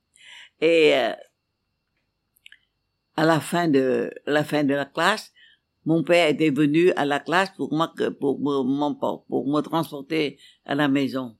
Et, 0.62 0.94
euh, 0.94 1.12
à 3.16 3.24
la 3.24 3.40
fin 3.40 3.68
de, 3.68 4.10
la 4.26 4.44
fin 4.44 4.64
de 4.64 4.74
la 4.74 4.84
classe, 4.84 5.32
mon 5.84 6.02
père 6.02 6.28
était 6.28 6.50
venu 6.50 6.90
à 6.92 7.04
la 7.04 7.20
classe 7.20 7.50
pour 7.56 7.70
pour 7.70 8.40
me, 8.40 9.26
pour 9.28 9.48
me 9.48 9.60
transporter 9.60 10.38
à 10.64 10.74
la 10.74 10.88
maison. 10.88 11.36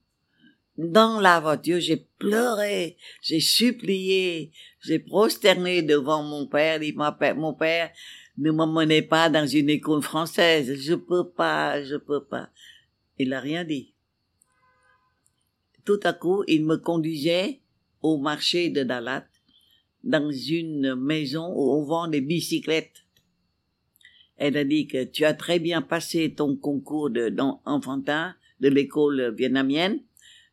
Dans 0.77 1.19
la 1.19 1.41
voiture, 1.41 1.79
j'ai 1.81 2.07
pleuré, 2.17 2.95
j'ai 3.21 3.41
supplié, 3.41 4.51
j'ai 4.81 4.99
prosterné 4.99 5.81
devant 5.81 6.23
mon 6.23 6.47
père, 6.47 6.79
dit 6.79 6.93
mon 6.93 7.53
père, 7.53 7.91
ne 8.37 8.51
m'emmenez 8.51 9.01
pas 9.01 9.29
dans 9.29 9.45
une 9.45 9.69
école 9.69 10.01
française, 10.01 10.73
je 10.79 10.95
peux 10.95 11.29
pas, 11.29 11.83
je 11.83 11.97
peux 11.97 12.23
pas. 12.23 12.49
Il 13.17 13.33
a 13.33 13.41
rien 13.41 13.65
dit. 13.65 13.93
Tout 15.83 15.99
à 16.03 16.13
coup, 16.13 16.43
il 16.47 16.65
me 16.65 16.77
conduisait 16.77 17.59
au 18.01 18.17
marché 18.17 18.69
de 18.69 18.83
Dalat, 18.83 19.25
dans 20.03 20.31
une 20.31 20.95
maison 20.95 21.51
où 21.53 21.73
on 21.73 21.83
vend 21.83 22.07
des 22.07 22.21
bicyclettes. 22.21 23.05
Elle 24.39 24.55
a 24.55 24.63
dit 24.63 24.87
que 24.87 25.03
tu 25.03 25.25
as 25.25 25.33
très 25.33 25.59
bien 25.59 25.81
passé 25.81 26.33
ton 26.33 26.55
concours 26.55 27.09
de, 27.09 27.27
d'enfantin 27.27 28.35
de 28.61 28.69
l'école 28.69 29.35
vietnamienne. 29.35 30.01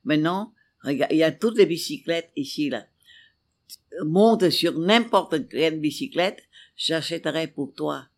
Maintenant, 0.02 0.52
regarde, 0.83 1.12
il 1.12 1.19
y 1.19 1.23
a 1.23 1.31
toutes 1.31 1.57
les 1.57 1.66
bicyclettes 1.66 2.33
ici, 2.35 2.69
là. 2.69 2.85
Monte 4.05 4.50
sur 4.50 4.76
n'importe 4.76 5.49
quelle 5.49 5.78
bicyclette, 5.78 6.43
j'achèterai 6.76 7.47
pour 7.47 7.75
toi. 7.75 8.09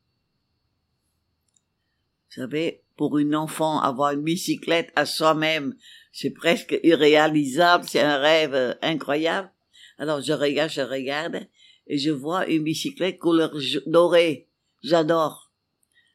Vous 2.31 2.41
savez, 2.41 2.83
pour 2.97 3.19
une 3.19 3.37
enfant, 3.37 3.79
avoir 3.79 4.13
une 4.13 4.23
bicyclette 4.23 4.91
à 4.97 5.05
soi-même, 5.05 5.75
c'est 6.13 6.31
presque 6.31 6.81
irréalisable, 6.83 7.85
c'est 7.87 8.01
un 8.01 8.17
rêve 8.17 8.79
incroyable. 8.81 9.53
Alors 9.99 10.23
je 10.23 10.33
regarde, 10.33 10.71
je 10.71 10.81
regarde, 10.81 11.47
et 11.87 11.99
je 11.99 12.11
vois 12.11 12.47
une 12.49 12.65
bicyclette 12.65 13.19
couleur 13.19 13.55
dorée. 13.87 14.49
J'adore 14.83 15.48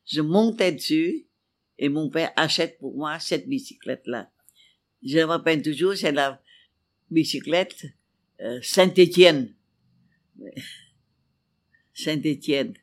je 0.05 0.22
montais 0.22 0.72
dessus 0.72 1.27
et 1.77 1.89
mon 1.89 2.10
père 2.10 2.31
achète 2.36 2.77
pour 2.79 2.95
moi 2.95 3.19
cette 3.19 3.48
bicyclette-là. 3.48 4.31
Je 5.03 5.17
me 5.17 5.24
rappelle 5.24 5.62
toujours, 5.62 5.95
c'est 5.95 6.12
la 6.12 6.41
bicyclette 7.12 7.86
euh, 8.41 8.60
Saint-Étienne. 8.62 9.54
Saint-Étienne. 11.93 12.73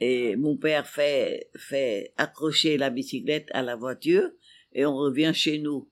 Et 0.00 0.36
mon 0.36 0.56
père 0.56 0.86
fait, 0.86 1.50
fait 1.56 2.12
accrocher 2.16 2.76
la 2.76 2.90
bicyclette 2.90 3.48
à 3.52 3.62
la 3.62 3.76
voiture 3.76 4.30
et 4.72 4.84
on 4.84 4.94
revient 4.94 5.32
chez 5.34 5.58
nous. 5.58 5.90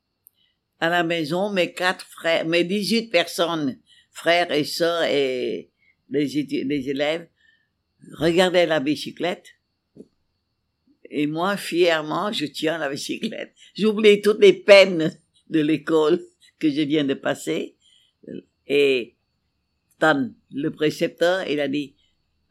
À 0.81 0.91
la 0.91 1.05
maison, 1.05 1.51
mes 1.51 1.73
quatre 1.73 2.07
frères, 2.07 2.45
mes 2.45 2.65
18 2.65 3.09
personnes, 3.11 3.81
frères 4.11 4.53
et 4.53 4.65
sœurs 4.65 5.05
et 5.05 5.71
les, 6.11 6.27
les 6.65 6.91
élèves, 6.91 7.29
regardaient 8.13 8.67
la 8.67 8.81
bicyclette 8.81 9.55
et 11.17 11.29
moi, 11.29 11.57
fièrement, 11.57 12.33
je 12.33 12.45
tiens 12.45 12.77
la 12.77 12.91
bicyclette. 12.91 13.55
J'oublie 13.77 14.21
toutes 14.21 14.41
les 14.41 14.53
peines 14.53 15.17
de 15.49 15.61
l'école 15.61 16.21
que 16.59 16.69
je 16.69 16.81
viens 16.81 17.05
de 17.05 17.15
passer. 17.15 17.77
Et 18.67 19.15
Tan, 20.01 20.31
le 20.51 20.71
précepteur, 20.71 21.49
il 21.49 21.61
a 21.61 21.69
dit 21.69 21.95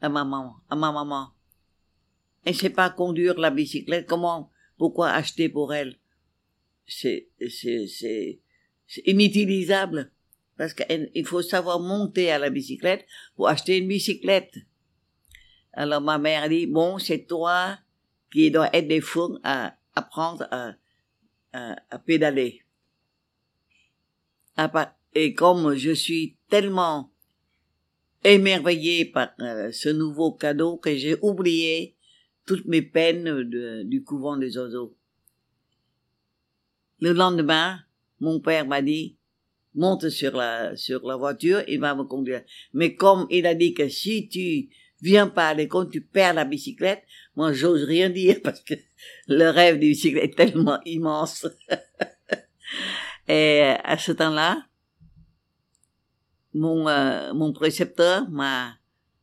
à 0.00 0.08
ma 0.08 0.24
maman, 0.24 0.54
à 0.70 0.76
ma 0.76 0.92
maman, 0.92 1.28
elle 2.46 2.54
sait 2.54 2.70
pas 2.70 2.88
conduire 2.88 3.38
la 3.38 3.50
bicyclette, 3.50 4.06
comment, 4.06 4.50
pourquoi 4.78 5.10
acheter 5.10 5.50
pour 5.50 5.74
elle? 5.74 5.98
C'est, 6.86 7.28
c'est, 7.50 7.86
c'est, 7.86 8.40
inutilisable. 9.04 10.10
Parce 10.56 10.72
qu'il 10.72 11.26
faut 11.26 11.42
savoir 11.42 11.80
monter 11.80 12.30
à 12.30 12.38
la 12.38 12.48
bicyclette 12.48 13.04
pour 13.36 13.48
acheter 13.48 13.76
une 13.76 13.88
bicyclette. 13.88 14.54
Alors 15.74 16.00
ma 16.00 16.16
mère 16.16 16.48
dit, 16.48 16.66
bon, 16.66 16.98
c'est 16.98 17.26
toi 17.26 17.78
qui 18.34 18.50
doit 18.50 18.68
des 18.68 19.00
fournes 19.00 19.38
à 19.44 19.76
apprendre 19.94 20.48
à, 20.50 20.74
à, 21.52 21.98
pédaler. 22.00 22.62
Et 25.14 25.34
comme 25.34 25.76
je 25.76 25.92
suis 25.92 26.36
tellement 26.50 27.12
émerveillé 28.24 29.04
par 29.04 29.30
euh, 29.38 29.70
ce 29.70 29.88
nouveau 29.88 30.32
cadeau 30.32 30.78
que 30.78 30.96
j'ai 30.96 31.16
oublié 31.22 31.94
toutes 32.44 32.66
mes 32.66 32.82
peines 32.82 33.42
du 33.84 34.02
couvent 34.02 34.36
des 34.36 34.58
oiseaux. 34.58 34.96
Le 36.98 37.12
lendemain, 37.12 37.78
mon 38.18 38.40
père 38.40 38.66
m'a 38.66 38.82
dit, 38.82 39.16
monte 39.74 40.08
sur 40.08 40.36
la, 40.36 40.76
sur 40.76 41.06
la 41.06 41.16
voiture, 41.16 41.62
il 41.68 41.78
va 41.78 41.94
me 41.94 42.02
conduire. 42.02 42.42
Mais 42.72 42.96
comme 42.96 43.26
il 43.30 43.46
a 43.46 43.54
dit 43.54 43.74
que 43.74 43.88
si 43.88 44.28
tu 44.28 44.68
viens 45.00 45.28
pas 45.28 45.48
à 45.48 45.54
l'école, 45.54 45.90
tu 45.90 46.00
perds 46.00 46.34
la 46.34 46.44
bicyclette. 46.44 47.04
Moi, 47.36 47.52
j'ose 47.52 47.84
rien 47.84 48.10
dire 48.10 48.36
parce 48.42 48.60
que 48.60 48.74
le 49.28 49.50
rêve 49.50 49.78
des 49.78 49.88
bicyclettes 49.88 50.24
est 50.24 50.36
tellement 50.36 50.80
immense. 50.84 51.46
Et 53.28 53.62
à 53.62 53.96
ce 53.98 54.12
temps-là, 54.12 54.66
mon, 56.52 56.88
euh, 56.88 57.34
mon 57.34 57.52
précepteur 57.52 58.28
m'a, 58.30 58.76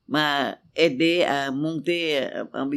m'a 0.08 0.58
aidé 0.76 1.24
à 1.24 1.52
monter 1.52 2.18
euh, 2.18 2.44
en, 2.54 2.70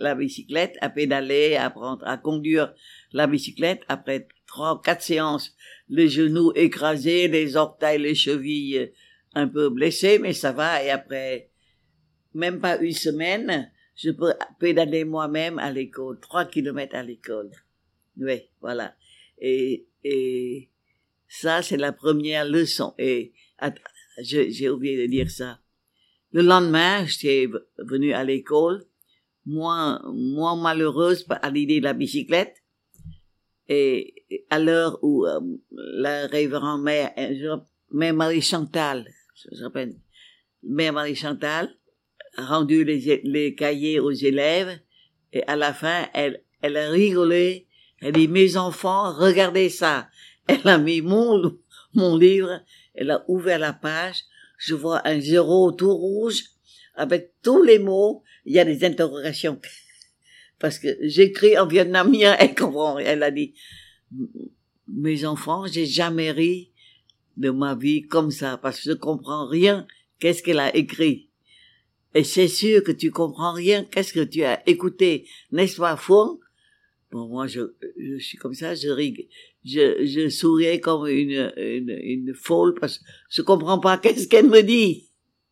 la 0.00 0.14
bicyclette, 0.14 0.78
à 0.80 0.88
pédaler, 0.88 1.56
à 1.56 1.66
apprendre 1.66 2.06
à 2.06 2.16
conduire 2.16 2.72
la 3.12 3.26
bicyclette. 3.26 3.82
Après 3.88 4.28
trois, 4.46 4.80
quatre 4.80 5.02
séances, 5.02 5.54
les 5.88 6.08
genoux 6.08 6.52
écrasés, 6.54 7.28
les 7.28 7.56
orteils, 7.56 8.00
les 8.00 8.14
chevilles 8.14 8.92
un 9.34 9.48
peu 9.48 9.68
blessés, 9.68 10.18
mais 10.18 10.32
ça 10.32 10.52
va. 10.52 10.82
Et 10.82 10.90
après 10.90 11.50
même 12.34 12.60
pas 12.60 12.78
une 12.78 12.94
semaine, 12.94 13.70
je 13.96 14.10
peux 14.10 14.32
pédaler 14.58 15.04
moi-même 15.04 15.58
à 15.58 15.70
l'école, 15.70 16.18
trois 16.20 16.44
kilomètres 16.44 16.96
à 16.96 17.02
l'école. 17.02 17.50
Oui, 18.16 18.42
voilà. 18.60 18.94
Et, 19.38 19.86
et 20.04 20.70
ça, 21.28 21.62
c'est 21.62 21.76
la 21.76 21.92
première 21.92 22.44
leçon. 22.44 22.94
Et 22.98 23.32
j'ai 24.20 24.68
oublié 24.68 25.02
de 25.02 25.10
dire 25.10 25.30
ça. 25.30 25.58
Le 26.32 26.42
lendemain, 26.42 27.04
j'étais 27.06 27.48
venu 27.78 28.12
à 28.12 28.24
l'école, 28.24 28.84
moins, 29.44 30.02
moins 30.14 30.56
malheureuse 30.56 31.26
à 31.28 31.50
l'idée 31.50 31.80
de 31.80 31.84
la 31.84 31.92
bicyclette. 31.92 32.56
Et 33.68 34.46
à 34.50 34.58
l'heure 34.58 34.98
où 35.02 35.26
euh, 35.26 35.40
la 35.70 36.26
révérende 36.26 36.82
mère, 36.82 37.12
euh, 37.18 37.56
mère 37.90 38.14
Marie 38.14 38.42
Chantal, 38.42 39.06
je 39.50 39.62
rappelle, 39.62 39.94
mère 40.62 40.92
Marie 40.92 41.14
Chantal, 41.14 41.74
rendu 42.36 42.84
les, 42.84 43.20
les 43.24 43.54
cahiers 43.54 44.00
aux 44.00 44.12
élèves 44.12 44.78
et 45.32 45.42
à 45.46 45.56
la 45.56 45.72
fin, 45.72 46.08
elle, 46.14 46.42
elle 46.60 46.76
a 46.76 46.90
rigolé. 46.90 47.66
Elle 48.00 48.12
dit, 48.12 48.28
mes 48.28 48.56
enfants, 48.56 49.12
regardez 49.12 49.68
ça. 49.68 50.08
Elle 50.46 50.66
a 50.66 50.78
mis 50.78 51.00
mon, 51.00 51.58
mon 51.94 52.16
livre, 52.16 52.60
elle 52.94 53.10
a 53.10 53.24
ouvert 53.28 53.58
la 53.58 53.72
page. 53.72 54.24
Je 54.58 54.74
vois 54.74 55.06
un 55.06 55.20
zéro 55.20 55.72
tout 55.72 55.94
rouge 55.94 56.44
avec 56.94 57.32
tous 57.42 57.62
les 57.62 57.78
mots. 57.78 58.22
Il 58.44 58.54
y 58.54 58.58
a 58.58 58.64
des 58.64 58.84
interrogations. 58.84 59.60
Parce 60.58 60.78
que 60.78 60.88
j'écris 61.00 61.58
en 61.58 61.66
vietnamien, 61.66 62.36
elle 62.38 62.54
comprend. 62.54 62.98
Elle 62.98 63.22
a 63.22 63.30
dit, 63.30 63.54
mes 64.88 65.24
enfants, 65.24 65.66
j'ai 65.66 65.86
jamais 65.86 66.30
ri 66.30 66.70
de 67.36 67.50
ma 67.50 67.74
vie 67.74 68.02
comme 68.02 68.30
ça 68.30 68.58
parce 68.58 68.80
que 68.80 68.90
je 68.90 68.94
comprends 68.94 69.46
rien. 69.46 69.86
Qu'est-ce 70.18 70.42
qu'elle 70.42 70.60
a 70.60 70.74
écrit? 70.76 71.30
Et 72.14 72.24
c'est 72.24 72.48
sûr 72.48 72.82
que 72.82 72.92
tu 72.92 73.10
comprends 73.10 73.52
rien. 73.52 73.84
Qu'est-ce 73.84 74.12
que 74.12 74.24
tu 74.24 74.42
as 74.42 74.68
écouté, 74.68 75.26
n'est-ce 75.50 75.76
pas, 75.78 75.96
Fourn 75.96 76.38
Bon, 77.10 77.28
moi, 77.28 77.46
je, 77.46 77.60
je 77.98 78.16
suis 78.18 78.38
comme 78.38 78.54
ça, 78.54 78.74
je 78.74 78.88
rig, 78.88 79.28
je, 79.64 80.06
je 80.06 80.30
souriais 80.30 80.80
comme 80.80 81.06
une, 81.06 81.52
une, 81.58 81.90
une 81.90 82.34
folle 82.34 82.74
parce 82.74 82.98
que 82.98 83.04
je 83.28 83.42
comprends 83.42 83.78
pas 83.78 83.98
qu'est-ce 84.02 84.28
qu'elle 84.28 84.48
me 84.48 84.62
dit. 84.62 85.08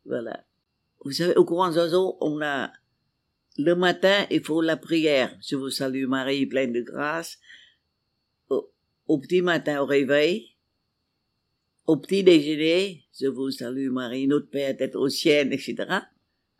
Voilà. 0.06 0.44
Vous 1.04 1.12
savez, 1.12 1.36
au 1.36 1.44
courant 1.44 1.72
oiseaux, 1.72 2.16
on 2.20 2.40
a, 2.40 2.72
le 3.58 3.74
matin, 3.74 4.26
il 4.30 4.42
faut 4.42 4.62
la 4.62 4.76
prière. 4.76 5.36
Je 5.46 5.56
vous 5.56 5.70
salue 5.70 6.06
Marie, 6.06 6.46
pleine 6.46 6.72
de 6.72 6.80
grâce. 6.80 7.38
Au, 8.48 8.70
au 9.06 9.18
petit 9.18 9.42
matin, 9.42 9.82
au 9.82 9.86
réveil. 9.86 10.56
Au 11.86 11.96
petit 11.96 12.22
déjeuner, 12.22 13.04
je 13.18 13.26
vous 13.26 13.50
salue 13.50 13.90
Marie, 13.90 14.26
notre 14.26 14.48
Père, 14.48 14.76
tête 14.76 14.96
au 14.96 15.08
ciel, 15.08 15.52
etc. 15.52 16.00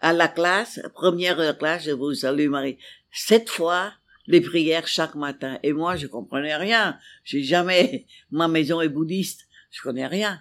À 0.00 0.12
la 0.12 0.28
classe, 0.28 0.80
première 0.94 1.56
classe, 1.58 1.84
je 1.84 1.90
vous 1.90 2.14
salue 2.14 2.48
Marie. 2.48 2.78
Sept 3.12 3.50
fois, 3.50 3.92
les 4.26 4.40
prières 4.40 4.86
chaque 4.86 5.14
matin. 5.14 5.58
Et 5.62 5.72
moi, 5.72 5.96
je 5.96 6.06
comprenais 6.06 6.56
rien. 6.56 6.98
J'ai 7.24 7.42
jamais, 7.42 8.06
ma 8.30 8.48
maison 8.48 8.80
est 8.80 8.88
bouddhiste. 8.88 9.46
Je 9.70 9.82
connais 9.82 10.06
rien. 10.06 10.40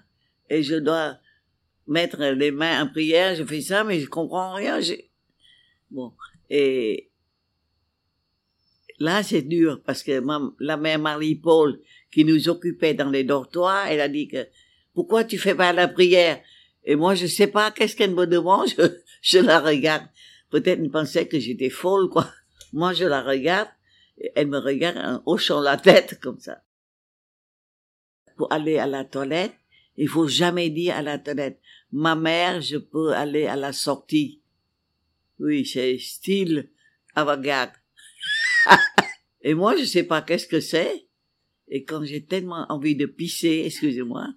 Et 0.49 0.63
je 0.63 0.75
dois 0.75 1.17
mettre 1.87 2.23
les 2.23 2.51
mains 2.51 2.83
en 2.83 2.87
prière. 2.87 3.35
Je 3.35 3.43
fais 3.43 3.61
ça, 3.61 3.83
mais 3.83 3.99
je 3.99 4.07
comprends 4.07 4.53
rien. 4.53 4.79
Bon. 5.91 6.13
Et 6.49 7.09
là, 8.99 9.23
c'est 9.23 9.41
dur 9.41 9.81
parce 9.85 10.03
que 10.03 10.21
la 10.59 10.77
mère 10.77 10.99
Marie-Paul, 10.99 11.81
qui 12.11 12.23
nous 12.23 12.47
occupait 12.47 12.93
dans 12.93 13.09
les 13.09 13.23
dortoirs, 13.23 13.87
elle 13.87 14.01
a 14.01 14.07
dit 14.07 14.27
que, 14.27 14.47
pourquoi 14.93 15.23
tu 15.23 15.37
fais 15.37 15.55
pas 15.55 15.73
la 15.73 15.87
prière? 15.87 16.41
Et 16.83 16.95
moi, 16.95 17.13
je 17.13 17.27
sais 17.27 17.47
pas 17.47 17.71
qu'est-ce 17.71 17.95
qu'elle 17.95 18.15
me 18.15 18.25
demande? 18.25 18.69
je 19.21 19.39
la 19.39 19.59
regarde. 19.59 20.07
Peut-être 20.49 20.79
elle 20.79 20.89
pensait 20.89 21.27
que 21.27 21.39
j'étais 21.39 21.69
folle, 21.69 22.09
quoi. 22.09 22.27
Moi, 22.73 22.93
je 22.93 23.05
la 23.05 23.21
regarde 23.21 23.69
elle 24.35 24.47
me 24.47 24.57
regarde 24.57 24.97
en 24.97 25.23
hochant 25.25 25.61
la 25.61 25.77
tête 25.77 26.19
comme 26.21 26.39
ça. 26.39 26.61
Pour 28.37 28.51
aller 28.51 28.77
à 28.77 28.87
la 28.87 29.03
toilette, 29.03 29.55
il 29.97 30.07
faut 30.07 30.27
jamais 30.27 30.69
dire 30.69 30.95
à 30.95 31.01
la 31.01 31.19
toilette, 31.19 31.59
ma 31.91 32.15
mère, 32.15 32.61
je 32.61 32.77
peux 32.77 33.13
aller 33.13 33.47
à 33.47 33.55
la 33.55 33.73
sortie. 33.73 34.41
Oui, 35.39 35.65
c'est 35.65 35.97
style 35.97 36.69
avant-garde. 37.15 37.71
Et 39.41 39.53
moi, 39.53 39.75
je 39.77 39.83
sais 39.83 40.03
pas 40.03 40.21
qu'est-ce 40.21 40.47
que 40.47 40.59
c'est. 40.59 41.07
Et 41.67 41.83
quand 41.83 42.03
j'ai 42.03 42.25
tellement 42.25 42.65
envie 42.69 42.95
de 42.95 43.05
pisser, 43.05 43.63
excusez-moi, 43.65 44.27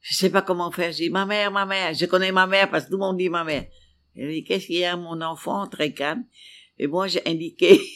je 0.00 0.14
sais 0.14 0.30
pas 0.30 0.42
comment 0.42 0.70
faire. 0.70 0.92
Je 0.92 0.98
dis, 0.98 1.10
ma 1.10 1.26
mère, 1.26 1.50
ma 1.50 1.66
mère. 1.66 1.92
Je 1.94 2.06
connais 2.06 2.32
ma 2.32 2.46
mère 2.46 2.70
parce 2.70 2.84
que 2.84 2.90
tout 2.90 2.96
le 2.96 3.00
monde 3.00 3.18
dit 3.18 3.28
ma 3.28 3.44
mère. 3.44 3.66
Elle 4.16 4.32
dit, 4.32 4.44
qu'est-ce 4.44 4.66
qu'il 4.66 4.78
y 4.78 4.84
a, 4.84 4.96
mon 4.96 5.20
enfant, 5.20 5.66
très 5.66 5.92
calme. 5.92 6.24
Et 6.78 6.86
moi, 6.86 7.06
j'ai 7.06 7.26
indiqué 7.26 7.80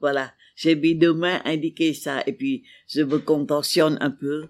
Voilà, 0.00 0.34
j'ai 0.54 0.76
mis 0.76 0.94
deux 0.94 1.14
mains 1.14 1.40
indiquer 1.44 1.94
ça, 1.94 2.22
et 2.26 2.32
puis 2.32 2.64
je 2.88 3.02
me 3.02 3.18
contorsionne 3.18 3.98
un 4.00 4.10
peu. 4.10 4.48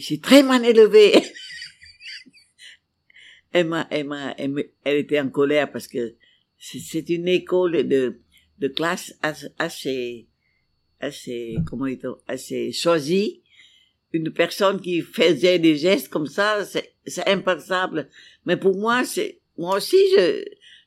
C'est 0.00 0.20
très 0.20 0.42
mal 0.42 0.64
élevé. 0.64 1.12
elle 3.52 3.68
m'a, 3.68 3.86
elle 3.90 4.06
m'a, 4.06 4.34
elle, 4.36 4.96
était 4.96 5.20
en 5.20 5.30
colère 5.30 5.72
parce 5.72 5.88
que 5.88 6.14
c'est 6.58 7.08
une 7.08 7.28
école 7.28 7.88
de, 7.88 8.20
de 8.58 8.68
classe 8.68 9.14
assez, 9.22 10.28
assez, 11.00 11.56
comment 11.66 11.86
dit 11.86 11.98
assez 12.26 12.72
choisie. 12.72 13.42
Une 14.12 14.32
personne 14.32 14.80
qui 14.80 15.02
faisait 15.02 15.58
des 15.58 15.76
gestes 15.76 16.08
comme 16.08 16.26
ça, 16.26 16.64
c'est, 17.10 17.28
impensable. 17.28 18.08
Mais 18.46 18.56
pour 18.56 18.76
moi, 18.76 19.04
c'est, 19.04 19.40
moi 19.58 19.76
aussi, 19.76 19.96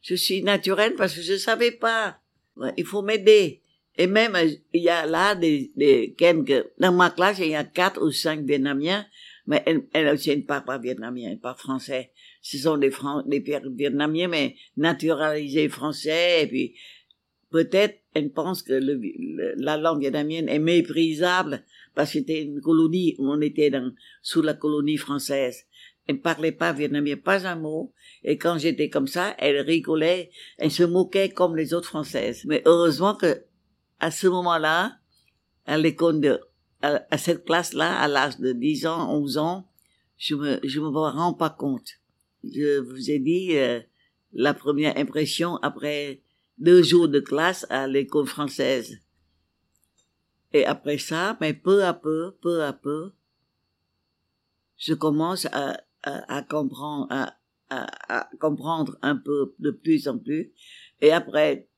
je, 0.02 0.16
suis 0.16 0.42
naturelle 0.44 0.96
parce 0.96 1.16
que 1.16 1.22
je 1.22 1.38
savais 1.38 1.72
pas. 1.72 2.20
Il 2.78 2.86
faut 2.86 3.02
m'aider. 3.02 3.62
Et 3.96 4.08
même, 4.08 4.36
il 4.74 4.82
y 4.82 4.90
a 4.90 5.06
là 5.06 5.36
des, 5.36 5.72
des 5.76 6.16
dans 6.80 6.92
ma 6.92 7.12
classe, 7.12 7.38
il 7.40 7.50
y 7.50 7.56
a 7.56 7.64
quatre 7.64 8.04
ou 8.04 8.12
cinq 8.12 8.42
Vietnamiens, 8.42 9.06
mais 9.46 9.64
elles 9.94 10.08
aussi 10.08 10.36
ne 10.36 10.42
parlent 10.42 10.66
pas 10.66 10.78
vietnamien, 10.78 11.36
pas 11.36 11.54
français. 11.54 12.12
Ce 12.42 12.58
sont 12.58 12.78
des, 12.78 12.92
Fran 12.92 13.24
des 13.24 13.44
Vietnamiens, 13.76 14.28
mais 14.28 14.56
naturalisés 14.78 15.70
français, 15.70 16.44
et 16.44 16.48
puis, 16.48 16.76
peut-être, 17.52 18.00
elles 18.14 18.32
pensent 18.32 18.64
que 18.64 18.80
la 19.58 19.78
langue 19.78 20.02
vietnamienne 20.02 20.50
est 20.50 20.60
méprisable, 20.60 21.64
parce 21.94 22.14
que 22.14 22.20
c'était 22.20 22.42
une 22.42 22.62
colonie, 22.62 23.16
on 23.20 23.42
était 23.42 23.70
dans, 23.70 23.94
sous 24.22 24.42
la 24.42 24.54
colonie 24.54 24.98
française. 24.98 25.66
Elles 26.08 26.16
ne 26.16 26.22
parlaient 26.22 26.52
pas 26.52 26.74
vietnamien, 26.74 27.16
pas 27.16 27.48
un 27.48 27.56
mot. 27.56 27.94
Et 28.24 28.38
quand 28.38 28.58
j'étais 28.58 28.90
comme 28.90 29.08
ça, 29.08 29.36
elles 29.38 29.62
rigolaient, 29.62 30.32
elles 30.58 30.72
se 30.72 30.84
moquaient 30.84 31.30
comme 31.30 31.56
les 31.56 31.74
autres 31.74 31.90
françaises. 31.90 32.44
Mais 32.46 32.62
heureusement 32.66 33.16
que 33.16 33.44
à 34.00 34.12
ce 34.12 34.28
moment-là, 34.28 34.98
à 35.66 35.78
l'école 35.78 36.20
de, 36.20 36.42
à, 36.82 37.18
cette 37.18 37.46
classe-là, 37.46 37.98
à 37.98 38.08
l'âge 38.10 38.38
de 38.40 38.52
10 38.52 38.86
ans, 38.88 39.14
11 39.14 39.38
ans, 39.38 39.70
je 40.18 40.36
me, 40.36 40.60
je 40.64 40.80
me 40.82 40.88
rends 40.88 41.34
pas 41.34 41.50
compte. 41.50 41.90
Je 42.44 42.80
vous 42.80 43.10
ai 43.10 43.20
dit, 43.20 43.56
euh, 43.58 43.80
la 44.34 44.54
première 44.54 44.98
impression 44.98 45.58
après 45.58 46.22
deux 46.58 46.84
jours 46.84 47.08
de 47.08 47.20
classe 47.20 47.66
à 47.70 47.88
l'école 47.88 48.28
française. 48.28 49.00
Et 50.52 50.66
après 50.66 50.98
ça, 50.98 51.38
mais 51.42 51.54
peu 51.54 51.84
à 51.84 51.94
peu, 51.94 52.36
peu 52.42 52.64
à 52.64 52.74
peu, 52.74 53.14
je 54.78 54.94
commence 54.94 55.48
à, 55.52 55.80
à, 56.04 56.38
à 56.38 56.44
comprendre, 56.44 57.08
à, 57.10 57.38
à, 57.70 58.30
comprendre 58.40 58.98
un 59.02 59.16
peu 59.16 59.56
de 59.60 59.72
plus 59.72 60.08
en 60.08 60.20
plus. 60.20 60.52
Et 61.02 61.12
après 61.12 61.70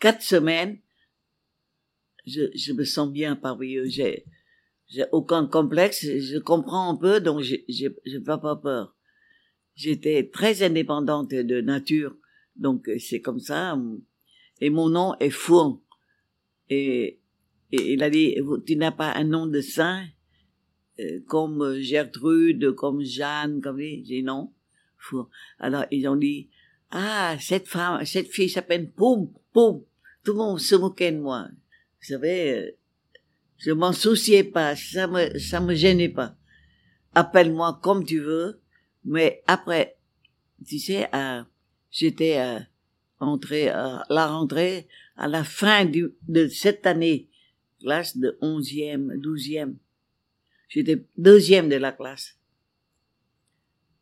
quatre 0.00 0.22
semaines, 0.22 0.78
je, 2.26 2.42
je 2.54 2.72
me 2.72 2.84
sens 2.84 3.10
bien 3.10 3.36
parmi 3.36 3.76
eux. 3.76 3.86
J'ai, 3.86 4.24
j'ai 4.88 5.04
aucun 5.12 5.46
complexe. 5.46 6.04
Je 6.04 6.38
comprends 6.38 6.90
un 6.90 6.96
peu, 6.96 7.20
donc 7.20 7.40
j'ai, 7.40 7.64
j'ai 7.68 8.20
pas, 8.20 8.38
pas 8.38 8.56
peur. 8.56 8.96
J'étais 9.74 10.30
très 10.32 10.62
indépendante 10.62 11.30
de 11.30 11.60
nature, 11.60 12.16
donc 12.54 12.88
c'est 13.00 13.20
comme 13.20 13.40
ça. 13.40 13.76
Et 14.60 14.70
mon 14.70 14.88
nom 14.88 15.16
est 15.18 15.30
Fouan. 15.30 15.82
Et, 16.70 17.20
et 17.72 17.92
il 17.92 18.02
a 18.04 18.10
dit, 18.10 18.36
tu 18.66 18.76
n'as 18.76 18.92
pas 18.92 19.12
un 19.14 19.24
nom 19.24 19.46
de 19.46 19.60
saint? 19.60 20.06
Euh, 21.00 21.20
comme 21.26 21.78
Gertrude, 21.80 22.72
comme 22.72 23.02
Jeanne, 23.02 23.60
comme 23.60 23.78
j'ai 23.78 23.96
dit 23.98 24.22
non. 24.22 24.52
Alors 25.58 25.84
ils 25.90 26.08
ont 26.08 26.16
dit, 26.16 26.48
ah 26.90 27.36
cette 27.40 27.68
femme, 27.68 28.04
cette 28.04 28.28
fille 28.28 28.48
s'appelle 28.48 28.90
Poum, 28.90 29.30
Poum. 29.52 29.82
Tout 30.22 30.32
le 30.32 30.38
monde 30.38 30.60
se 30.60 30.74
moquait 30.74 31.12
de 31.12 31.18
moi. 31.18 31.48
Vous 32.00 32.06
savez, 32.06 32.52
euh, 32.52 32.70
je 33.58 33.72
m'en 33.72 33.92
souciais 33.92 34.44
pas, 34.44 34.76
ça 34.76 35.06
me, 35.06 35.38
ça 35.38 35.60
me 35.60 35.74
gênait 35.74 36.08
pas. 36.08 36.36
Appelle-moi 37.14 37.78
comme 37.82 38.04
tu 38.04 38.20
veux, 38.20 38.60
mais 39.04 39.42
après, 39.46 39.96
tu 40.66 40.78
sais, 40.78 41.08
euh, 41.14 41.42
j'étais 41.90 42.38
euh, 42.38 42.60
entré 43.20 43.68
à 43.68 44.04
la 44.08 44.26
rentrée 44.26 44.88
à 45.16 45.28
la 45.28 45.44
fin 45.44 45.84
du, 45.84 46.08
de 46.28 46.48
cette 46.48 46.86
année, 46.86 47.28
classe 47.80 48.16
de 48.16 48.36
onzième, 48.40 49.18
douzième. 49.20 49.76
J'étais 50.68 51.04
deuxième 51.16 51.68
de 51.68 51.76
la 51.76 51.92
classe. 51.92 52.38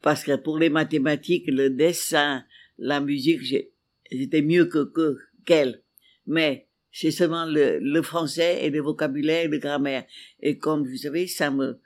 Parce 0.01 0.25
que 0.25 0.37
pour 0.37 0.59
les 0.59 0.71
mathématiques, 0.71 1.47
le 1.47 1.71
dessin, 1.71 2.45
la 2.79 3.01
musique, 3.01 3.43
j'étais 3.43 4.43
mieux 4.43 4.67
que, 4.67 4.85
que 4.85 5.19
qu'elle. 5.45 5.83
Mais 6.27 6.69
c'est 6.91 7.11
seulement 7.11 7.47
le, 7.47 7.79
le, 7.79 8.03
français 8.03 8.65
et 8.65 8.71
le 8.71 8.81
vocabulaire 8.81 9.45
et 9.45 9.49
le 9.49 9.59
grammaire. 9.59 10.05
Et 10.41 10.59
comme 10.59 10.87
vous 10.87 10.97
savez, 10.97 11.27
ça 11.27 11.51
me, 11.51 11.81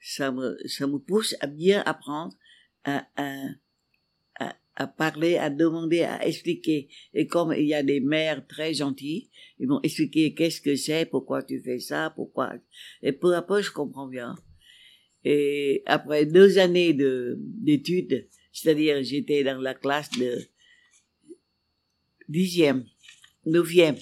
ça 0.00 0.32
me, 0.32 0.56
ça 0.66 0.86
me 0.86 0.98
pousse 0.98 1.36
à 1.40 1.46
bien 1.46 1.82
apprendre, 1.86 2.36
à, 2.84 3.06
à, 3.16 3.26
à, 4.80 4.86
parler, 4.86 5.36
à 5.36 5.50
demander, 5.50 6.02
à 6.02 6.26
expliquer. 6.26 6.88
Et 7.12 7.26
comme 7.26 7.52
il 7.52 7.66
y 7.66 7.74
a 7.74 7.82
des 7.82 8.00
mères 8.00 8.46
très 8.46 8.72
gentilles, 8.72 9.28
ils 9.58 9.68
m'ont 9.68 9.80
expliqué 9.82 10.34
qu'est-ce 10.34 10.60
que 10.62 10.74
c'est, 10.74 11.04
pourquoi 11.04 11.42
tu 11.42 11.60
fais 11.60 11.78
ça, 11.78 12.12
pourquoi. 12.16 12.54
Et 13.02 13.12
peu 13.12 13.34
à 13.34 13.42
peu, 13.42 13.60
je 13.60 13.70
comprends 13.70 14.08
bien. 14.08 14.34
Et 15.22 15.82
après 15.84 16.24
deux 16.24 16.58
années 16.58 16.94
de, 16.94 17.36
d'études, 17.38 18.26
c'est-à-dire 18.52 19.02
j'étais 19.02 19.44
dans 19.44 19.60
la 19.60 19.74
classe 19.74 20.10
de 20.18 20.38
dixième, 22.28 22.86
neuvième, 23.44 23.96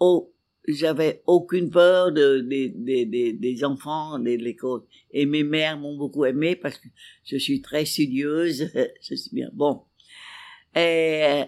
oh, 0.00 0.34
j'avais 0.68 1.22
aucune 1.26 1.70
peur 1.70 2.12
de, 2.12 2.40
des 2.40 3.64
enfants 3.64 4.18
de 4.18 4.30
l'école. 4.30 4.82
Et 5.10 5.26
mes 5.26 5.42
mères 5.42 5.78
m'ont 5.78 5.96
beaucoup 5.96 6.24
aimé 6.24 6.56
parce 6.56 6.78
que 6.78 6.88
je 7.24 7.36
suis 7.36 7.60
très 7.60 7.84
studieuse. 7.84 8.70
je 9.02 9.14
suis 9.14 9.34
bien. 9.34 9.50
Bon. 9.52 9.82
Et, 10.74 11.42